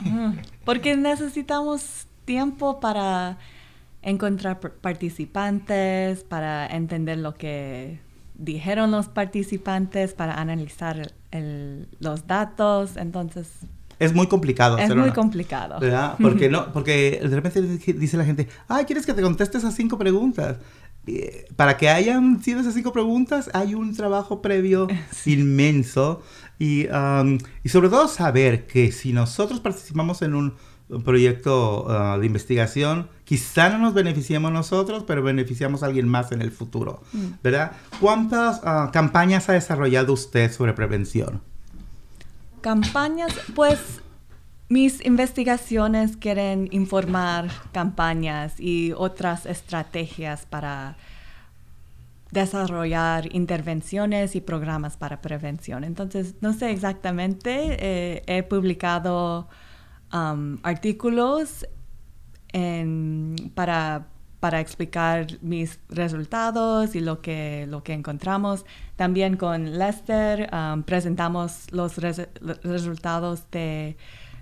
[0.00, 0.32] Mm,
[0.64, 3.38] porque necesitamos tiempo para
[4.02, 8.00] encontrar participantes, para entender lo que
[8.34, 11.12] dijeron los participantes, para analizar
[12.00, 13.48] los datos, entonces...
[13.98, 14.76] Es muy complicado.
[14.76, 15.80] Es muy complicado.
[15.80, 16.16] ¿verdad?
[16.20, 19.96] Porque, no, porque de repente dice la gente, ay, ¿quieres que te conteste esas cinco
[19.96, 20.58] preguntas?
[21.56, 24.88] Para que hayan sido esas cinco preguntas, hay un trabajo previo
[25.26, 26.22] inmenso
[26.58, 30.54] y, um, y sobre todo saber que si nosotros participamos en un
[30.88, 36.32] un proyecto uh, de investigación, quizá no nos beneficiemos nosotros, pero beneficiamos a alguien más
[36.32, 37.26] en el futuro, mm.
[37.42, 37.72] ¿verdad?
[38.00, 41.40] ¿Cuántas uh, campañas ha desarrollado usted sobre prevención?
[42.60, 43.80] Campañas, pues
[44.68, 50.96] mis investigaciones quieren informar campañas y otras estrategias para
[52.32, 55.84] desarrollar intervenciones y programas para prevención.
[55.84, 59.48] Entonces, no sé exactamente, eh, he publicado
[60.12, 61.66] Um, artículos
[63.54, 64.06] para,
[64.40, 68.64] para, explicar mis resultados y lo que, lo que encontramos.
[68.94, 73.96] También con Lester um, presentamos los resultados de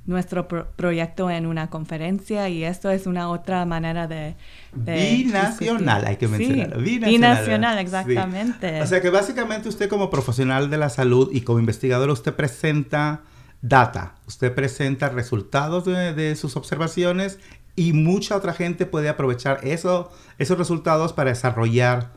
[0.06, 4.36] nuestro proyecto en una conferencia y esto es una otra manera de...
[4.74, 6.78] binacional, hay que mencionarlo.
[6.82, 8.82] binacional, exactamente.
[8.82, 13.22] O sea que básicamente usted como profesional de la salud y como investigador usted presenta
[13.62, 14.16] data.
[14.26, 17.38] Usted presenta resultados de, sus observaciones
[17.74, 22.12] y mucha otra gente puede aprovechar eso, esos resultados para desarrollar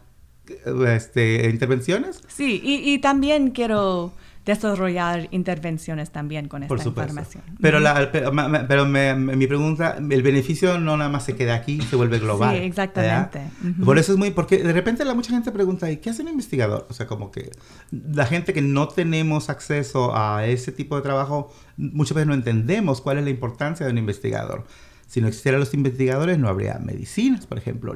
[0.87, 2.21] este, intervenciones.
[2.27, 4.11] Sí, y también quiero
[4.47, 7.43] desarrollar intervenciones también con esta información.
[7.61, 12.17] Pero, la, pero, mi pregunta, el beneficio no nada más se queda aquí, se vuelve
[12.17, 12.55] global.
[12.55, 13.41] Sí, exactamente.
[13.83, 16.29] Por eso es muy, porque de repente la mucha gente pregunta, ¿y qué hace un
[16.29, 16.87] investigador?
[16.89, 17.51] O sea, como que
[17.91, 23.01] la gente que no tenemos acceso a ese tipo de trabajo, muchas veces no entendemos
[23.01, 24.65] cuál es la importancia de un investigador
[25.07, 27.95] si no existieran los investigadores no habría medicinas, por ejemplo,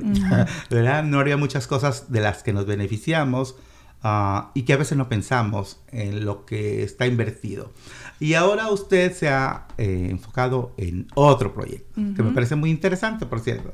[0.70, 1.04] ¿verdad?
[1.04, 3.58] No habría muchas cosas de las que nos beneficiamos
[4.04, 7.72] ah, y que a veces no pensamos en lo que está invertido.
[8.20, 13.26] Y ahora usted se ha eh, enfocado en otro proyecto, que me parece muy interesante,
[13.26, 13.74] por cierto.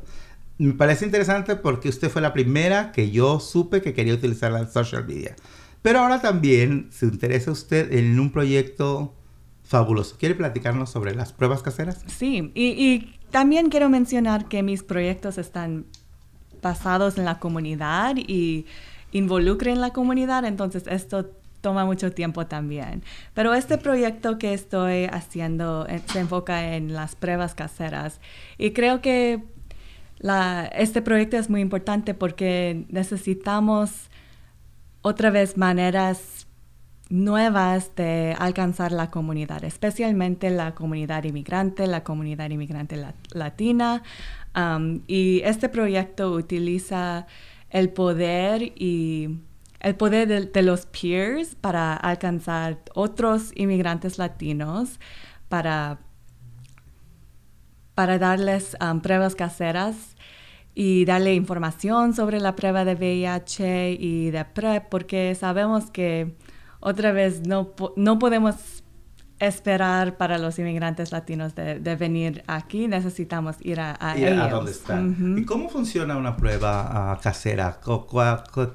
[0.58, 4.68] Me parece interesante porque usted fue la primera que yo supe que quería utilizar la
[4.68, 5.36] social media.
[5.82, 9.14] Pero ahora también se interesa usted en un proyecto
[9.64, 10.16] fabuloso.
[10.18, 12.04] ¿Quiere platicarnos sobre las pruebas caseras?
[12.08, 15.86] Sí, y, y también quiero mencionar que mis proyectos están
[16.62, 18.66] basados en la comunidad y
[19.12, 21.32] involucren la comunidad, entonces esto
[21.62, 23.04] toma mucho tiempo también.
[23.34, 28.22] Pero este proyecto que estoy haciendo eh, se enfoca en las pruebas caseras
[28.58, 29.44] y creo que
[30.74, 34.10] este proyecto es muy importante porque necesitamos
[35.02, 36.48] otra vez maneras
[37.10, 43.02] nuevas de alcanzar la comunidad, especialmente la comunidad inmigrante, la comunidad inmigrante
[43.32, 44.04] latina.
[45.08, 47.28] Y este proyecto utiliza
[47.78, 49.40] el poder y
[49.80, 55.00] el poder de, los peers para alcanzar otros inmigrantes latinos,
[55.48, 56.00] para,
[57.94, 60.16] para darles um, pruebas caseras
[60.74, 66.36] y darle información sobre la prueba de VIH y de PrEP, porque sabemos que
[66.80, 68.84] otra vez no, no podemos
[69.40, 75.38] esperar para los inmigrantes latinos de, venir aquí, necesitamos ir a, a, a dónde están.
[75.38, 77.80] ¿Y cómo funciona una prueba uh, casera?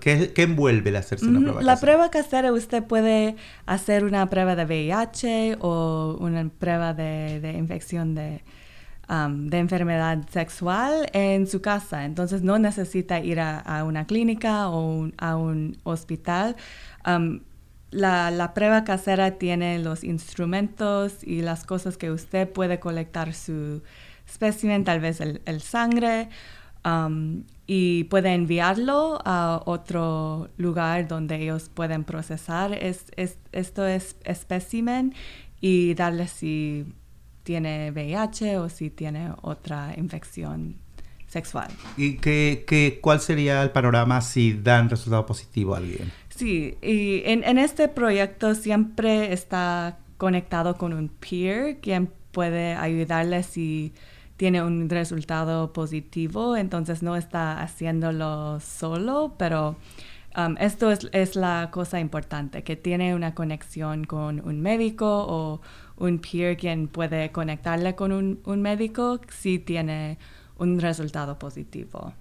[0.00, 3.36] ¿Qué, ¿Qué, envuelve el hacerse una prueba La prueba casera usted puede
[3.66, 8.44] hacer una prueba de VIH o una prueba de, de infección de,
[9.08, 12.04] um, de enfermedad sexual en su casa.
[12.04, 16.54] Entonces no necesita ir a, a una clínica o a un hospital.
[17.04, 17.40] Um,
[17.92, 23.82] la, prueba casera tiene los instrumentos y las cosas que usted puede colectar su
[24.26, 26.30] espécimen, tal vez el, sangre,
[26.84, 33.04] um, y puede enviarlo a otro lugar donde ellos pueden procesar es,
[33.52, 35.14] esto es espécimen
[35.60, 36.86] y darle si
[37.42, 40.76] tiene VIH o si tiene otra infección
[41.28, 41.70] sexual.
[41.96, 46.12] ¿Y qué, qué, cuál sería el panorama si dan resultado positivo a alguien?
[46.42, 53.92] Sí, y en, este proyecto siempre está conectado con un peer quien puede ayudarle si
[54.36, 59.76] tiene un resultado positivo, entonces no está haciéndolo solo, pero
[60.36, 65.60] um, esto es, la cosa importante, que tiene una conexión con un médico o
[65.96, 70.18] un peer quien puede conectarle con un, médico si tiene
[70.58, 72.14] un resultado positivo.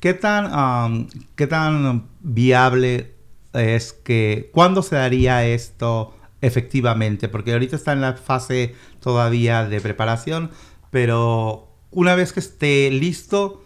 [0.00, 1.06] ¿Qué tan, um,
[1.36, 3.19] ¿Qué tan viable
[3.52, 9.80] es que cuándo se daría esto efectivamente, porque ahorita está en la fase todavía de
[9.80, 10.50] preparación,
[10.90, 13.64] pero una vez que esté listo,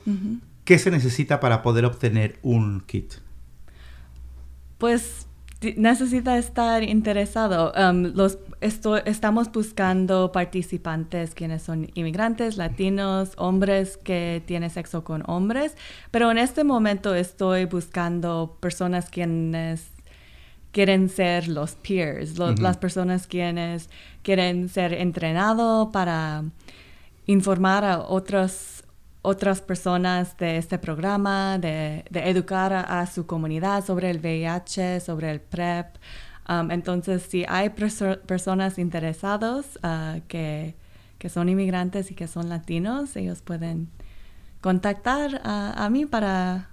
[0.65, 3.15] ¿qué se necesita para poder obtener un kit?
[4.79, 5.24] Pues
[5.77, 7.73] necesita estar interesado.
[7.77, 15.77] Um, los, estamos buscando participantes quienes son inmigrantes, latinos, hombres que tienen sexo con hombres,
[16.11, 19.89] pero en este momento estoy buscando personas quienes
[20.73, 23.89] quieren ser los peers, las personas quienes
[24.23, 26.45] quieren ser entrenados para
[27.27, 28.84] informar a otros
[29.25, 35.41] otras personas de este programa, de, educar a, su comunidad sobre el VIH, sobre el
[35.41, 35.87] PrEP.
[36.47, 40.77] Um, entonces, si hay personas interesadas uh, que,
[41.31, 43.89] son inmigrantes y que son latinos, ellos pueden
[44.61, 46.69] contactar a, mí para,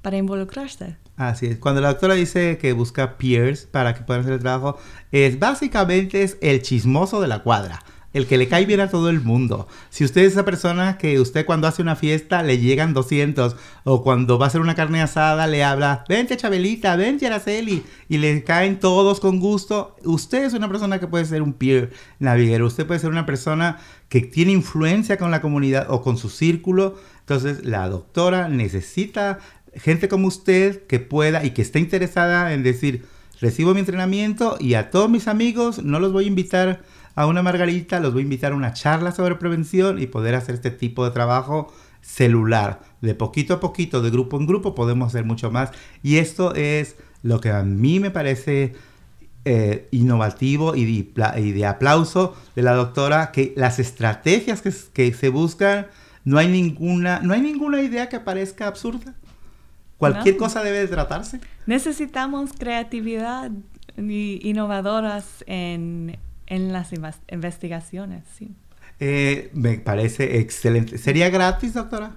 [0.00, 0.96] para involucrarse.
[1.16, 1.58] Así es.
[1.58, 4.78] Cuando la doctora dice que busca peers para que puedan hacer el trabajo,
[5.10, 7.82] es básicamente es el chismoso de la cuadra
[8.16, 9.68] el que le cae bien a todo el mundo.
[9.90, 14.02] Si usted es esa persona que usted cuando hace una fiesta le llegan 200 o
[14.02, 18.42] cuando va a hacer una carne asada le habla, vente Chabelita, vente Araceli y le
[18.42, 22.86] caen todos con gusto, usted es una persona que puede ser un peer naviguero, usted
[22.86, 26.96] puede ser una persona que tiene influencia con la comunidad o con su círculo.
[27.20, 29.40] Entonces la doctora necesita
[29.74, 33.04] gente como usted que pueda y que esté interesada en decir,
[33.42, 36.82] recibo mi entrenamiento y a todos mis amigos no los voy a invitar
[37.16, 40.54] a una margarita, los voy a invitar a una charla sobre prevención y poder hacer
[40.54, 42.82] este tipo de trabajo celular.
[43.00, 45.70] De poquito a poquito, de grupo en grupo, podemos hacer mucho más.
[46.02, 48.74] Y esto es lo que a mí me parece
[49.46, 55.86] eh, innovativo y de, aplauso de la doctora, que las estrategias que, se buscan,
[56.24, 59.14] no hay, ninguna, no hay ninguna idea que parezca absurda.
[59.96, 61.40] Cualquier cosa debe de tratarse.
[61.64, 63.50] Necesitamos creatividad
[63.96, 66.90] innovadoras en, en las
[67.30, 68.54] investigaciones, sí.
[69.00, 70.96] Eh, me parece excelente.
[70.98, 72.16] ¿Sería gratis, doctora?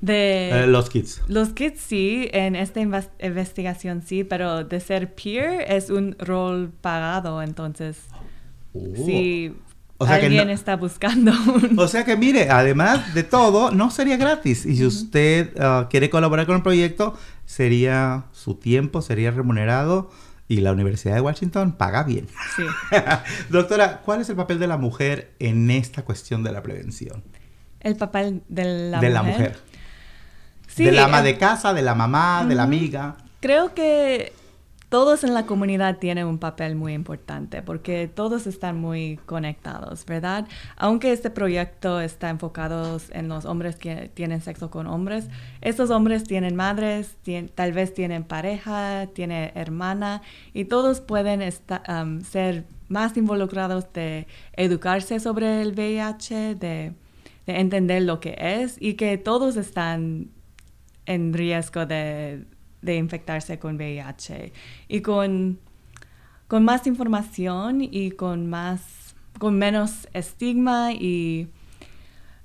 [0.00, 1.22] De Eh, los kids.
[1.26, 6.70] los kids sí, en esta invas- investigación sí, pero de ser peer es un rol
[6.80, 7.96] pagado, entonces
[9.04, 9.54] si
[9.98, 10.04] Oh.
[10.04, 11.78] O sea que alguien no- está buscando un...
[11.78, 14.66] O sea que mire, además de todo, no sería gratis.
[14.66, 17.14] Y si usted ah, quiere colaborar con el proyecto,
[17.46, 20.10] sería su tiempo, sería remunerado
[20.48, 22.28] y la Universidad de Washington paga bien.
[22.54, 22.64] Sí.
[23.50, 27.24] Doctora, ¿cuál es el papel de la mujer en esta cuestión de la prevención?
[27.80, 29.12] El papel de la de mujer.
[29.12, 29.58] la mujer.
[30.68, 33.16] Sí, de la ama eh, de casa, de la mamá, de la amiga.
[33.40, 34.32] Creo que
[34.96, 40.48] todos en la comunidad tienen un papel muy importante porque todos están muy conectados, ¿verdad?
[40.74, 45.28] Aunque este proyecto está enfocado en los hombres que tienen sexo con hombres,
[45.60, 47.14] estos hombres tienen madres,
[47.54, 50.22] tal vez tienen pareja, tienen hermana
[50.54, 51.42] y todos pueden
[51.84, 56.94] am, ser más involucrados de educarse sobre el VIH, de
[57.44, 60.30] entender lo que es y que todos están
[61.04, 62.46] en riesgo de,
[62.86, 64.54] de infectarse con VIH.
[64.88, 65.58] Y con,
[66.48, 68.80] con más información y con más
[69.38, 71.48] con menos estigma y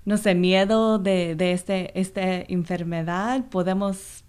[0.03, 4.23] no sé, miedo de, de este, esta enfermedad, podemos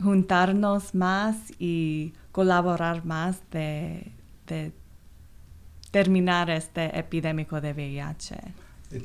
[0.00, 4.12] juntarnos más y colaborar más de,
[4.46, 4.72] de
[5.90, 8.36] terminar este epidémico de VIH.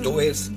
[0.00, 0.50] Esto es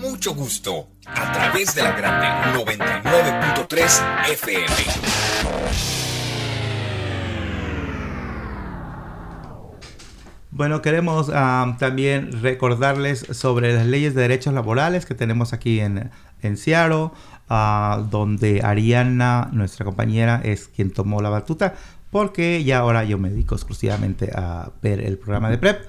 [0.00, 2.26] Mucho Gusto a través de la grande
[2.58, 4.66] 99.3 FM.
[10.50, 16.10] Bueno, queremos ah, también recordarles sobre las leyes de derechos laborales que tenemos aquí en,
[16.40, 17.10] en Seattle,
[17.50, 21.74] ah, donde Ariana, nuestra compañera, es quien tomó la batuta,
[22.10, 25.86] porque ya ahora yo me dedico exclusivamente a ver el programa de PREP.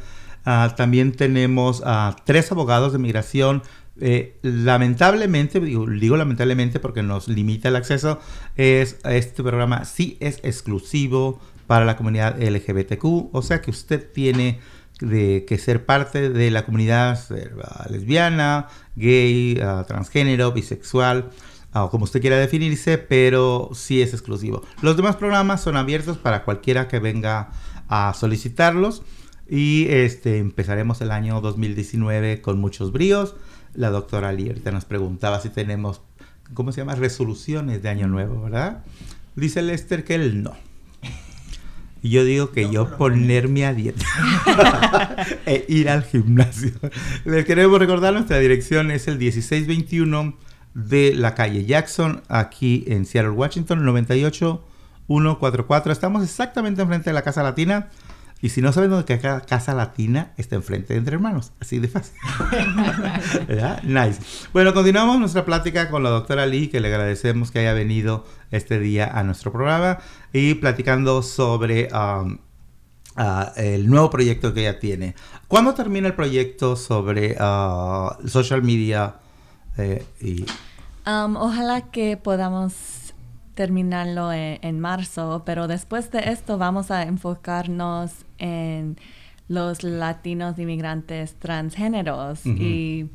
[0.49, 3.63] Ah, también tenemos a tres abogados de migración.
[3.99, 8.21] Eh, lamentablemente, digo, lamentablemente porque nos limita el acceso,
[8.55, 14.61] es este programa sí es exclusivo para la comunidad LGBTQ, o sea que usted tiene
[15.01, 17.51] de que ser parte de la comunidad eh,
[17.89, 21.29] lesbiana, gay, ah, transgénero, bisexual,
[21.73, 24.63] ah, o como usted quiera definirse, pero sí es exclusivo.
[24.81, 27.49] Los demás programas son abiertos para cualquiera que venga
[27.89, 29.03] a solicitarlos
[29.49, 33.35] y este empezaremos el año 2019 con muchos bríos.
[33.73, 36.01] La doctora Lee ahorita nos preguntaba si tenemos,
[36.53, 36.95] ¿cómo se llama?
[36.95, 38.83] Resoluciones de año nuevo, ¿verdad?
[39.35, 40.55] Dice Lester que él no.
[42.01, 44.05] Y yo digo que yo ponerme a dieta
[45.45, 46.71] e ir al gimnasio.
[47.25, 50.35] Les queremos recordar nuestra dirección es el 1621
[50.73, 55.91] de la calle Jackson, aquí en Seattle, Washington, 98144.
[55.91, 57.87] Estamos exactamente enfrente de la Casa Latina.
[58.41, 61.53] Y si no saben dónde queda Casa Latina, está enfrente de Entre Hermanos.
[61.59, 62.15] Así de fácil.
[63.47, 63.81] ¿Verdad?
[63.83, 64.21] Nice.
[64.53, 68.79] Bueno, continuamos nuestra plática con la doctora Lee, que le agradecemos que haya venido este
[68.79, 69.99] día a nuestro programa
[70.33, 72.37] y platicando sobre um,
[73.15, 75.15] ah, el nuevo proyecto que ella tiene.
[75.47, 79.15] ¿Cuándo termina el proyecto sobre ah, social media?
[79.77, 80.45] eh, y,
[81.07, 82.73] Um, ojalá que podamos
[83.57, 88.97] terminarlo en, en marzo, pero después de esto vamos a enfocarnos en
[89.49, 93.09] los latinos inmigrantes transgéneros y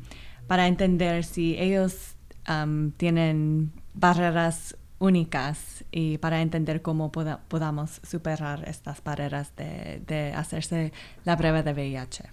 [0.47, 2.15] para entender si ellos
[2.49, 10.33] um, tienen barreras únicas y para entender cómo poda- podamos superar estas barreras de, de
[10.33, 10.91] hacerse
[11.23, 12.23] la prueba de VIH.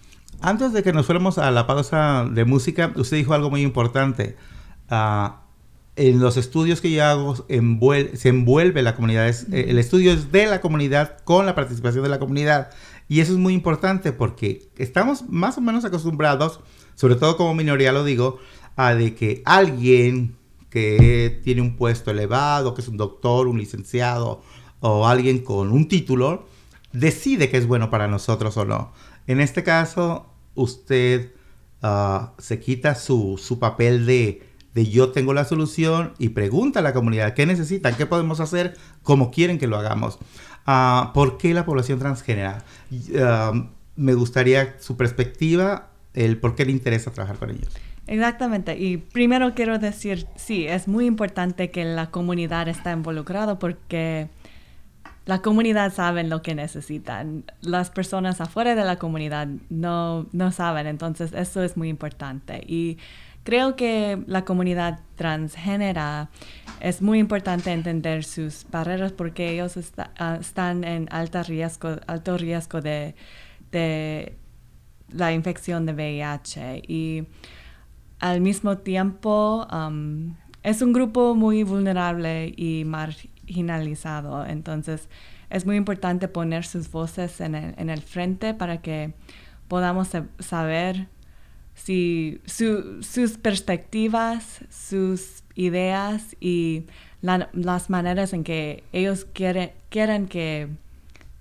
[0.41, 4.35] Antes de que nos fuéramos a la pausa de música, usted dijo algo muy importante.
[4.89, 5.41] Ah,
[5.95, 9.27] en los estudios que yo hago envuel- se envuelve la comunidad.
[9.27, 12.69] Es- eh, el estudio es de la comunidad con la participación de la comunidad.
[13.09, 16.61] Y eso es muy importante porque estamos más o menos acostumbrados,
[16.95, 18.39] sobre todo como minoría lo digo,
[18.77, 20.35] a de que alguien
[20.69, 24.41] que tiene un puesto elevado, que es un doctor, un licenciado
[24.79, 26.45] o alguien con un título,
[26.93, 28.93] decide que es bueno para nosotros o no.
[29.27, 31.33] En este caso, usted
[31.81, 34.41] ah, se quita su, su papel de,
[34.73, 38.77] de yo tengo la solución y pregunta a la comunidad qué necesitan, qué podemos hacer,
[39.03, 40.19] cómo quieren que lo hagamos.
[40.65, 42.63] Ah, ¿Por qué la población transgénera?
[43.19, 43.53] Ah,
[43.95, 47.69] me gustaría su perspectiva, el por qué le interesa trabajar con ellos.
[48.07, 48.77] Exactamente.
[48.77, 54.29] Y primero quiero decir, sí, es muy importante que la comunidad está involucrada porque
[55.25, 57.45] la comunidad sabe lo que necesitan.
[57.61, 62.63] Las personas afuera de la comunidad no, no saben, entonces eso es muy importante.
[62.67, 62.97] Y
[63.43, 66.29] creo que la comunidad transgénera
[66.79, 69.77] es muy importante entender sus barreras porque ellos
[70.17, 73.15] ah, están en alta riesgo, alto riesgo de,
[75.09, 76.83] la infección de VIH.
[76.87, 77.27] Y
[78.19, 84.45] al mismo tiempo um, es un grupo muy vulnerable y marginalizado.
[84.45, 85.09] Entonces
[85.49, 89.13] es muy importante poner sus voces en el, en el frente para que
[89.67, 91.07] podamos sa- saber
[91.83, 96.85] si su- sus perspectivas, sus ideas y
[97.21, 100.67] la- las maneras en que ellos quieren, quieren que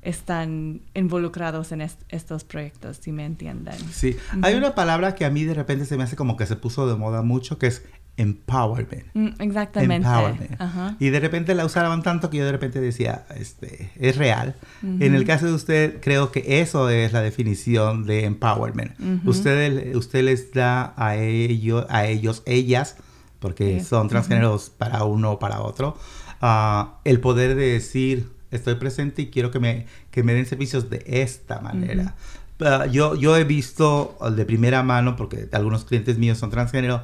[0.02, 3.78] están involucrados en est- estos proyectos, si me entienden.
[3.92, 6.56] Sí, hay una palabra que a mí de repente se me hace como que se
[6.56, 7.82] puso de moda mucho, que es
[8.20, 9.04] empowerment.
[9.14, 10.06] Mm, exactamente.
[10.06, 10.60] Empowerment.
[10.60, 10.96] Ajá.
[10.98, 14.54] Y de repente la usaban tanto que yo de repente decía, este, es real.
[14.82, 18.92] En el caso de usted, creo que eso es la definición de empowerment.
[19.00, 19.30] Ujú.
[19.30, 22.96] usted, usted les da a ellos, a ellos, ellas,
[23.38, 23.86] porque Sí.
[23.86, 25.96] son transgéneros para uno o para otro,
[26.40, 30.90] ah, el poder de decir, estoy presente y quiero que me, que me den servicios
[30.90, 32.14] de esta manera.
[32.62, 37.02] Ah, yo, yo he visto de primera mano, porque algunos clientes míos son transgénero,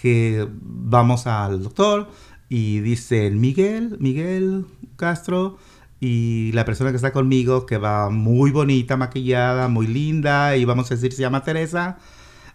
[0.00, 2.08] que vamos al doctor
[2.48, 4.64] y dicen Miguel, Miguel
[4.96, 5.58] Castro,
[6.00, 10.90] y la persona que está conmigo, que va muy bonita, maquillada, muy linda, y vamos
[10.90, 11.98] a decir se llama Teresa,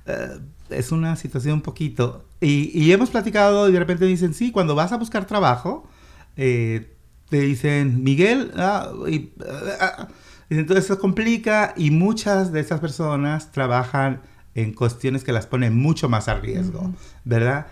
[0.05, 0.39] eh,
[0.69, 2.25] es una situación un poquito...
[2.39, 5.87] Y, y hemos platicado y de repente dicen, sí, cuando vas a buscar trabajo,
[6.35, 6.93] eh,
[7.29, 9.31] te dicen, Miguel, ah, y,
[9.79, 10.07] ah,
[10.49, 14.21] y entonces eso complica y muchas de esas personas trabajan
[14.55, 16.93] en cuestiones que las ponen mucho más a riesgo,
[17.23, 17.67] ¿verdad?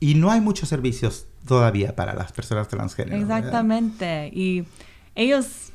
[0.00, 3.18] Y no hay muchos servicios todavía para las personas transgénero.
[3.18, 3.38] ¿verdad?
[3.38, 4.30] Exactamente.
[4.32, 4.64] Y
[5.14, 5.72] ellos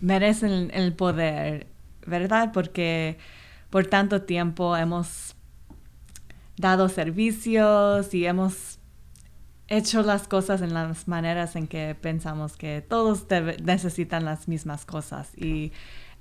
[0.00, 1.66] merecen el poder,
[2.06, 2.50] ¿verdad?
[2.52, 3.18] Porque
[3.70, 5.34] por tanto tiempo hemos
[6.56, 8.78] dado servicios y hemos
[9.66, 13.26] hecho las cosas en las maneras en que pensamos que todos
[13.62, 15.30] necesitan las mismas cosas.
[15.36, 15.72] Y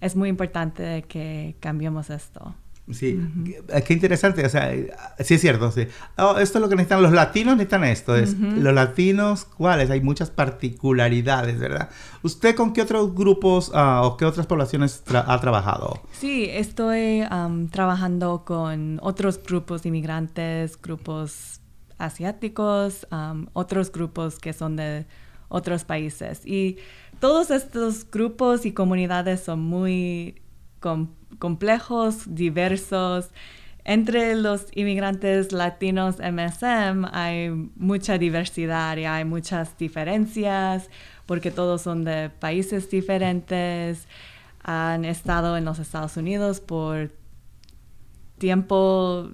[0.04, 2.56] es muy importante que cambiemos esto.
[2.92, 5.88] Sí, qué- qué interesante, o sea, eh, sí es cierto, sí.
[6.18, 9.90] Oh, esto es lo que necesitan los latinos, necesitan esto, es los latinos, ¿cuáles?
[9.90, 11.90] Hay muchas particularidades, ¿verdad?
[12.24, 16.02] ¿Usted con qué otros grupos ah, o qué otras poblaciones tra- ha trabajado?
[16.12, 17.24] Sí, estoy
[17.72, 21.62] trabajando con otros grupos inmigrantes, grupos
[21.98, 23.08] asiáticos,
[23.54, 25.06] otros grupos que son de
[25.48, 26.46] otros países.
[26.46, 26.78] Y
[27.24, 30.42] todos estos grupos y comunidades son muy
[30.82, 31.08] com-
[31.40, 33.30] complejos, diversos.
[33.86, 40.90] Entre los inmigrantes latinos MSM hay mucha diversidad y hay muchas diferencias
[41.26, 44.06] porque todos son de países diferentes,
[44.62, 47.10] han estado en los Estados Unidos por
[48.38, 49.30] tiempos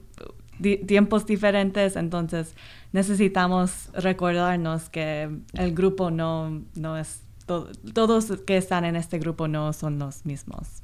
[1.25, 2.53] diferentes, entonces
[2.91, 9.47] necesitamos recordarnos que el grupo no, no es, to- todos que están en este grupo
[9.47, 10.83] no son los mismos.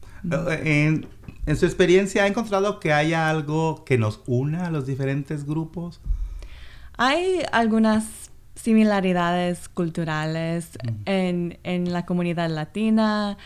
[0.63, 1.07] En,
[1.45, 6.01] en su experiencia, ¿ha encontrado que haya algo que nos una a los diferentes grupos?
[6.97, 10.69] Hay algunas similaridades culturales
[11.05, 13.37] en, en la comunidad latina,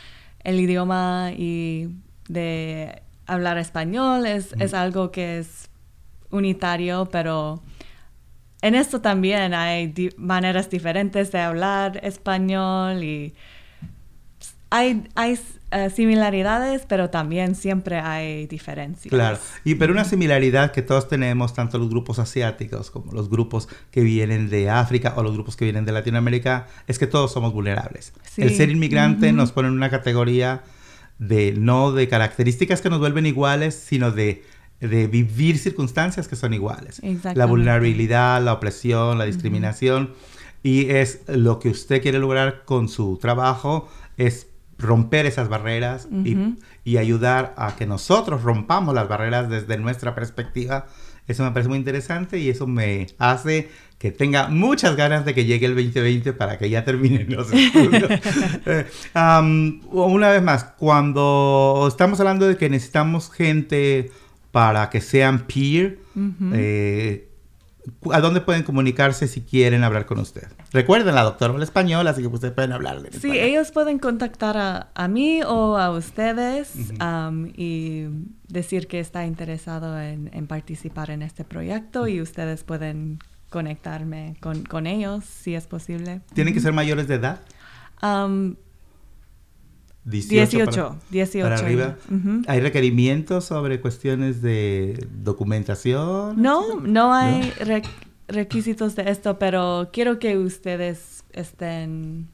[0.43, 1.89] el idioma y
[2.29, 5.69] de hablar español es, es algo que es
[6.31, 7.61] unitario, pero
[8.61, 13.33] en esto también hay di- maneras diferentes de hablar español y
[14.71, 15.39] hay, hay
[15.71, 19.09] eh, similaridades, pero también siempre hay diferencias.
[19.09, 23.67] Claro, y pero una similaridad que todos tenemos, tanto los grupos asiáticos como los grupos
[23.89, 27.51] que vienen de África o los grupos que vienen de Latinoamérica, es que todos somos
[27.51, 28.13] vulnerables.
[28.23, 28.43] Sí.
[28.43, 30.61] El ser inmigrante nos pone en una categoría
[31.17, 34.43] de no de características que nos vuelven iguales, sino de,
[34.79, 36.99] de vivir circunstancias que son iguales.
[37.35, 40.13] La vulnerabilidad, la opresión, la discriminación.
[40.63, 46.35] Y es lo que usted quiere lograr con su trabajo, es romper esas barreras y-
[46.85, 50.85] y, ayudar a que nosotros rompamos las barreras desde nuestra perspectiva.
[51.27, 53.69] Eso me parece muy interesante y eso me hace
[53.99, 58.09] que tenga muchas ganas de que llegue el 2020 para que ya terminen los estudios.
[58.65, 58.85] Eh,
[59.91, 64.11] una vez más, cuando estamos hablando de que necesitamos gente
[64.51, 65.99] para que sean peer,
[66.53, 67.29] eh,
[68.11, 70.47] ¿a dónde pueden comunicarse si quieren hablar con usted?
[70.71, 73.09] Recuerden, la doctora habla español, así que ustedes pueden hablarle.
[73.11, 73.37] Sí, español.
[73.37, 76.73] ellos pueden contactar a, a mí o a ustedes
[77.55, 78.05] y
[78.47, 83.19] decir que está interesado en, en participar en este proyecto y ustedes pueden
[83.49, 86.21] conectarme con, con ellos si es posible.
[86.33, 87.39] ¿Tienen que ser mayores de edad?
[90.05, 91.43] 18, 18, para, 18.
[91.45, 91.97] para arriba.
[92.09, 92.41] Ujú.
[92.47, 96.41] ¿Hay requerimientos sobre cuestiones de documentación?
[96.41, 97.83] No, no hay re-
[98.27, 102.27] requisitos de esto, pero quiero que ustedes estén,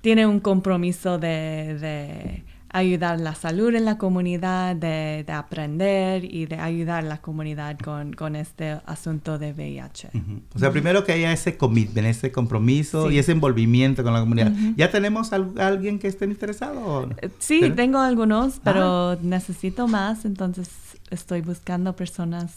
[0.00, 6.46] tienen un compromiso de, de ayudar la salud en la comunidad, de, de aprender y
[6.46, 10.10] de ayudar a la comunidad con, con este asunto de VIH.
[10.14, 10.40] Ujú.
[10.54, 13.14] O sea, primero que haya ese commitment, ese compromiso Sí.
[13.14, 14.52] y ese envolvimiento con la comunidad.
[14.76, 16.80] ¿Ya tenemos al- alguien que esté interesado?
[16.80, 17.16] o no?
[17.22, 20.68] Eh, Sí, tengo algunos, pero necesito más, entonces
[21.10, 22.54] estoy buscando personas.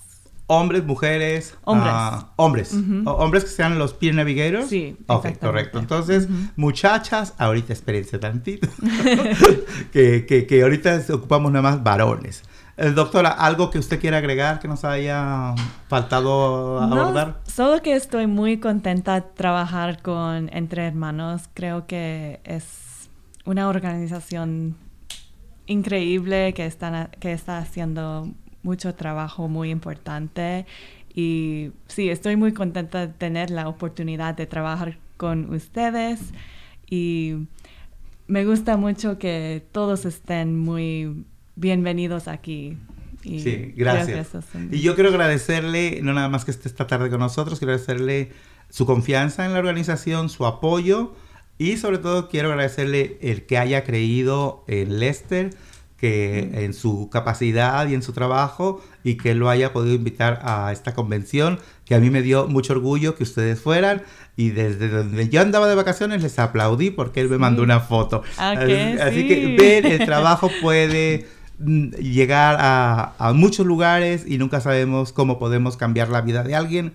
[0.60, 1.56] Hombres, mujeres.
[1.64, 1.94] Hombres.
[1.96, 2.74] ah, hombres.
[3.06, 4.68] Hombres que sean los peer navigators.
[4.70, 5.80] Sí, Ok, correcto.
[5.80, 8.68] Entonces, muchachas, ahorita espérense tantito.
[9.92, 12.44] que, que, que ahorita ocupamos nada más varones.
[12.76, 15.54] Eh, doctora, ¿algo que usted quiera agregar que nos haya
[15.88, 17.40] faltado No, abordar?
[17.46, 21.44] solo que estoy muy contenta de trabajar con Entre Hermanos.
[21.54, 23.10] Creo que es
[23.46, 24.76] una organización
[25.68, 28.28] increíble que, están, que está haciendo
[28.64, 30.66] mucho trabajo muy importante.
[31.14, 36.20] Y sí, estoy muy contenta de tener la oportunidad de trabajar con ustedes.
[36.90, 37.48] Y
[38.28, 42.78] me gusta mucho que todos estén muy bienvenidos aquí.
[43.24, 44.32] Y Sí, gracias.
[44.72, 48.32] Y yo quiero agradecerle, no nada más que esté esta tarde con nosotros, quiero agradecerle
[48.70, 51.14] su confianza en la organización, su apoyo
[51.58, 55.52] y sobre todo quiero agradecerle el que haya creído en Lester,
[56.04, 60.74] que en su capacidad y en su trabajo y que lo haya podido invitar a
[60.74, 64.04] esta convención, que a mí me dio mucho orgullo que ustedes fueran
[64.36, 68.22] y desde donde yo andaba de vacaciones les aplaudí porque él me mandó una foto.
[68.38, 69.28] Ah, así, que así sí.
[69.30, 71.26] que ver el trabajo puede
[71.60, 76.54] mm, llegar a, a muchos lugares y nunca sabemos cómo podemos cambiar la vida de
[76.54, 76.92] alguien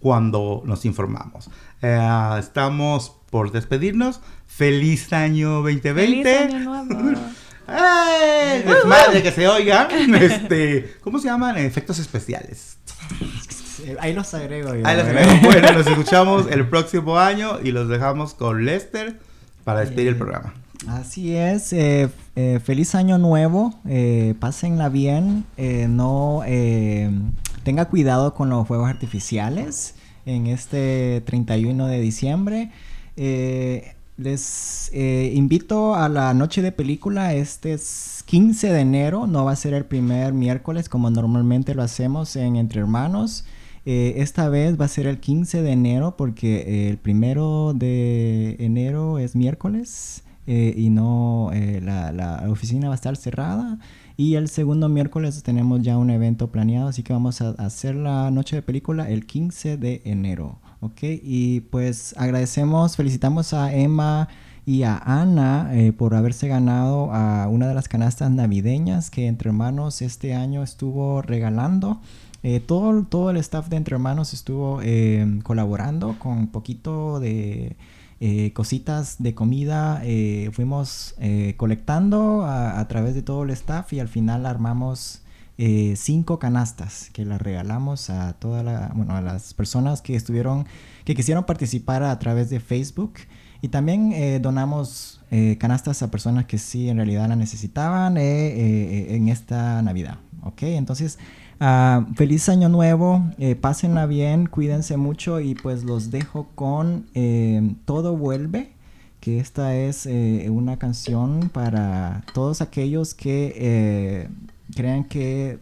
[0.00, 1.48] cuando nos informamos.
[1.80, 4.20] Eh, estamos por despedirnos.
[4.46, 5.94] Feliz año 2020.
[5.94, 7.20] ¡Feliz año nuevo!
[7.70, 8.62] ¡Ay!
[8.62, 9.88] Desmadre que se oiga.
[10.20, 11.56] Este, ¿Cómo se llaman?
[11.58, 12.76] Efectos especiales.
[13.84, 14.86] Eh, Ahí los agrego yo.
[14.86, 15.12] Ahí los ¿eh?
[15.12, 15.40] vemos.
[15.42, 19.18] Bueno, nos escuchamos el próximo año y los dejamos con Lester
[19.64, 20.54] para despedir el programa.
[20.88, 27.10] Así es, eh, eh, feliz año nuevo, eh, pásenla bien, eh, no eh,
[27.64, 29.94] tenga cuidado con los fuegos artificiales
[30.24, 32.70] en este 31 de diciembre.
[33.16, 39.46] Eh, les eh, invito a la noche de película, este es 15 de enero, no
[39.46, 43.44] va a ser el primer miércoles como normalmente lo hacemos en Entre Hermanos.
[43.86, 48.56] Eh, esta vez va a ser el 15 de enero porque eh, el primero de
[48.60, 53.78] enero es miércoles y no la, la oficina va a estar cerrada.
[54.16, 58.32] Y el segundo miércoles tenemos ya un evento planeado, así que vamos a hacer la
[58.32, 60.59] noche de película el 15 de enero.
[60.80, 61.02] ¿Ok?
[61.02, 64.28] Y pues agradecemos, felicitamos a Emma
[64.64, 69.50] y a Ana eh, por haberse ganado a una de las canastas navideñas que Entre
[69.50, 72.00] Hermanos este año estuvo regalando.
[72.42, 77.76] Eh, todo, todo el staff de Entre Hermanos estuvo eh, colaborando con un poquito de
[78.20, 80.02] eh, cositas de comida.
[80.52, 81.14] fuimos
[81.56, 85.22] colectando a través de todo el staff y al final armamos
[85.62, 90.64] eh, cinco canastas que las regalamos a toda la, bueno, a las personas que estuvieron,
[91.04, 93.12] que quisieron participar a través de Facebook.
[93.60, 99.28] Y también eh, donamos eh, canastas a personas que sí en realidad la necesitaban en
[99.28, 100.16] esta Navidad.
[100.44, 100.62] ¿Ok?
[100.62, 101.18] Entonces,
[101.60, 103.22] ah, feliz año nuevo,
[103.60, 107.04] pásenla bien, cuídense mucho y pues los dejo con
[107.84, 108.72] Todo Vuelve,
[109.20, 110.08] que esta es
[110.48, 114.26] una canción para todos aquellos que
[114.74, 115.58] crean que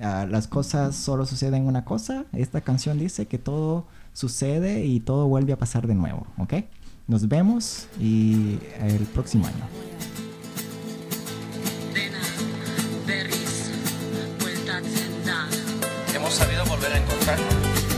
[0.00, 2.24] ah, las cosas solo suceden una cosa.
[2.32, 6.54] Esta canción dice que todo sucede y todo vuelve a pasar de nuevo, ¿ok?
[7.06, 9.64] Nos vemos y el próximo año.
[16.14, 17.54] Hemos sabido volver a encontrarnos.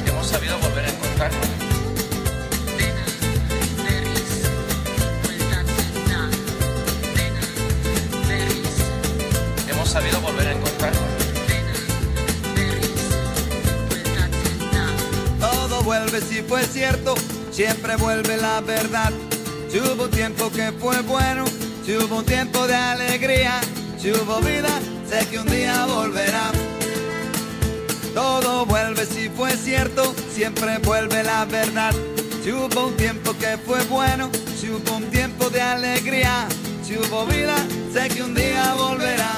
[0.06, 0.61] Hemos sabido
[15.92, 17.14] vuelve si fue cierto,
[17.50, 19.12] siempre vuelve la verdad.
[19.68, 21.44] Si hubo tiempo que fue bueno,
[21.84, 23.60] si hubo un tiempo de alegría,
[23.98, 24.70] si hubo vida,
[25.06, 26.50] sé que un día volverá.
[28.14, 31.92] Todo vuelve si fue cierto, siempre vuelve la verdad.
[32.42, 36.48] Si hubo un tiempo que fue bueno, si hubo un tiempo de alegría,
[36.82, 37.56] si hubo vida,
[37.92, 39.32] sé que un día volverá.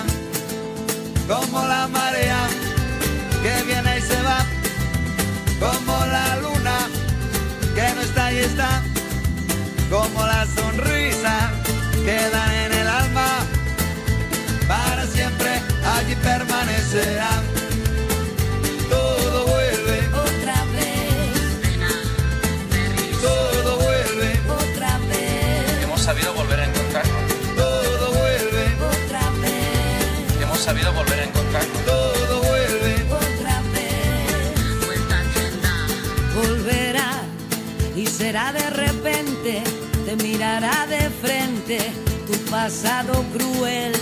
[1.27, 2.47] Como la marea
[3.43, 4.47] que viene y se va,
[5.61, 6.89] como la luna
[7.75, 8.83] que no está y está,
[9.91, 11.51] como la sonrisa
[12.05, 13.27] que da en el alma,
[14.69, 15.61] para siempre
[15.97, 17.43] allí permanecerá.
[42.65, 43.93] Pasado cruel.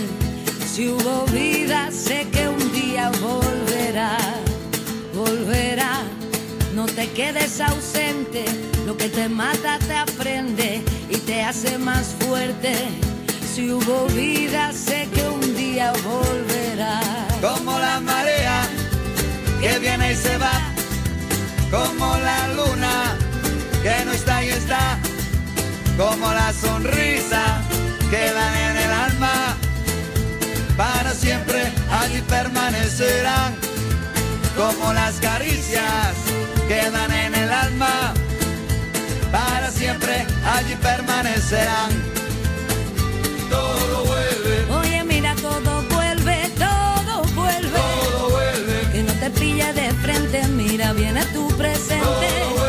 [0.73, 4.17] Si hubo vida, sé que un día volverá,
[5.13, 5.99] volverá.
[6.73, 8.45] No te quedes ausente,
[8.85, 12.73] lo que te mata te aprende y te hace más fuerte.
[13.53, 17.01] Si hubo vida, sé que un día volverá.
[17.41, 18.65] como la marea
[19.59, 20.57] que viene y se va,
[21.69, 23.17] como la luna
[23.83, 24.97] que no está y está,
[25.97, 27.61] como la sonrisa
[28.13, 29.57] quedan en el alma,
[30.77, 33.55] para siempre allí permanecerán,
[34.55, 36.13] como las caricias
[36.67, 38.13] quedan en el alma,
[39.31, 41.91] para siempre allí permanecerán.
[43.49, 44.55] Todo vuelve.
[44.79, 47.79] Oye, mira, todo vuelve, todo vuelve.
[47.79, 48.91] Todo vuelve.
[48.91, 52.62] Que no te pilla de frente, mira, viene tu presente.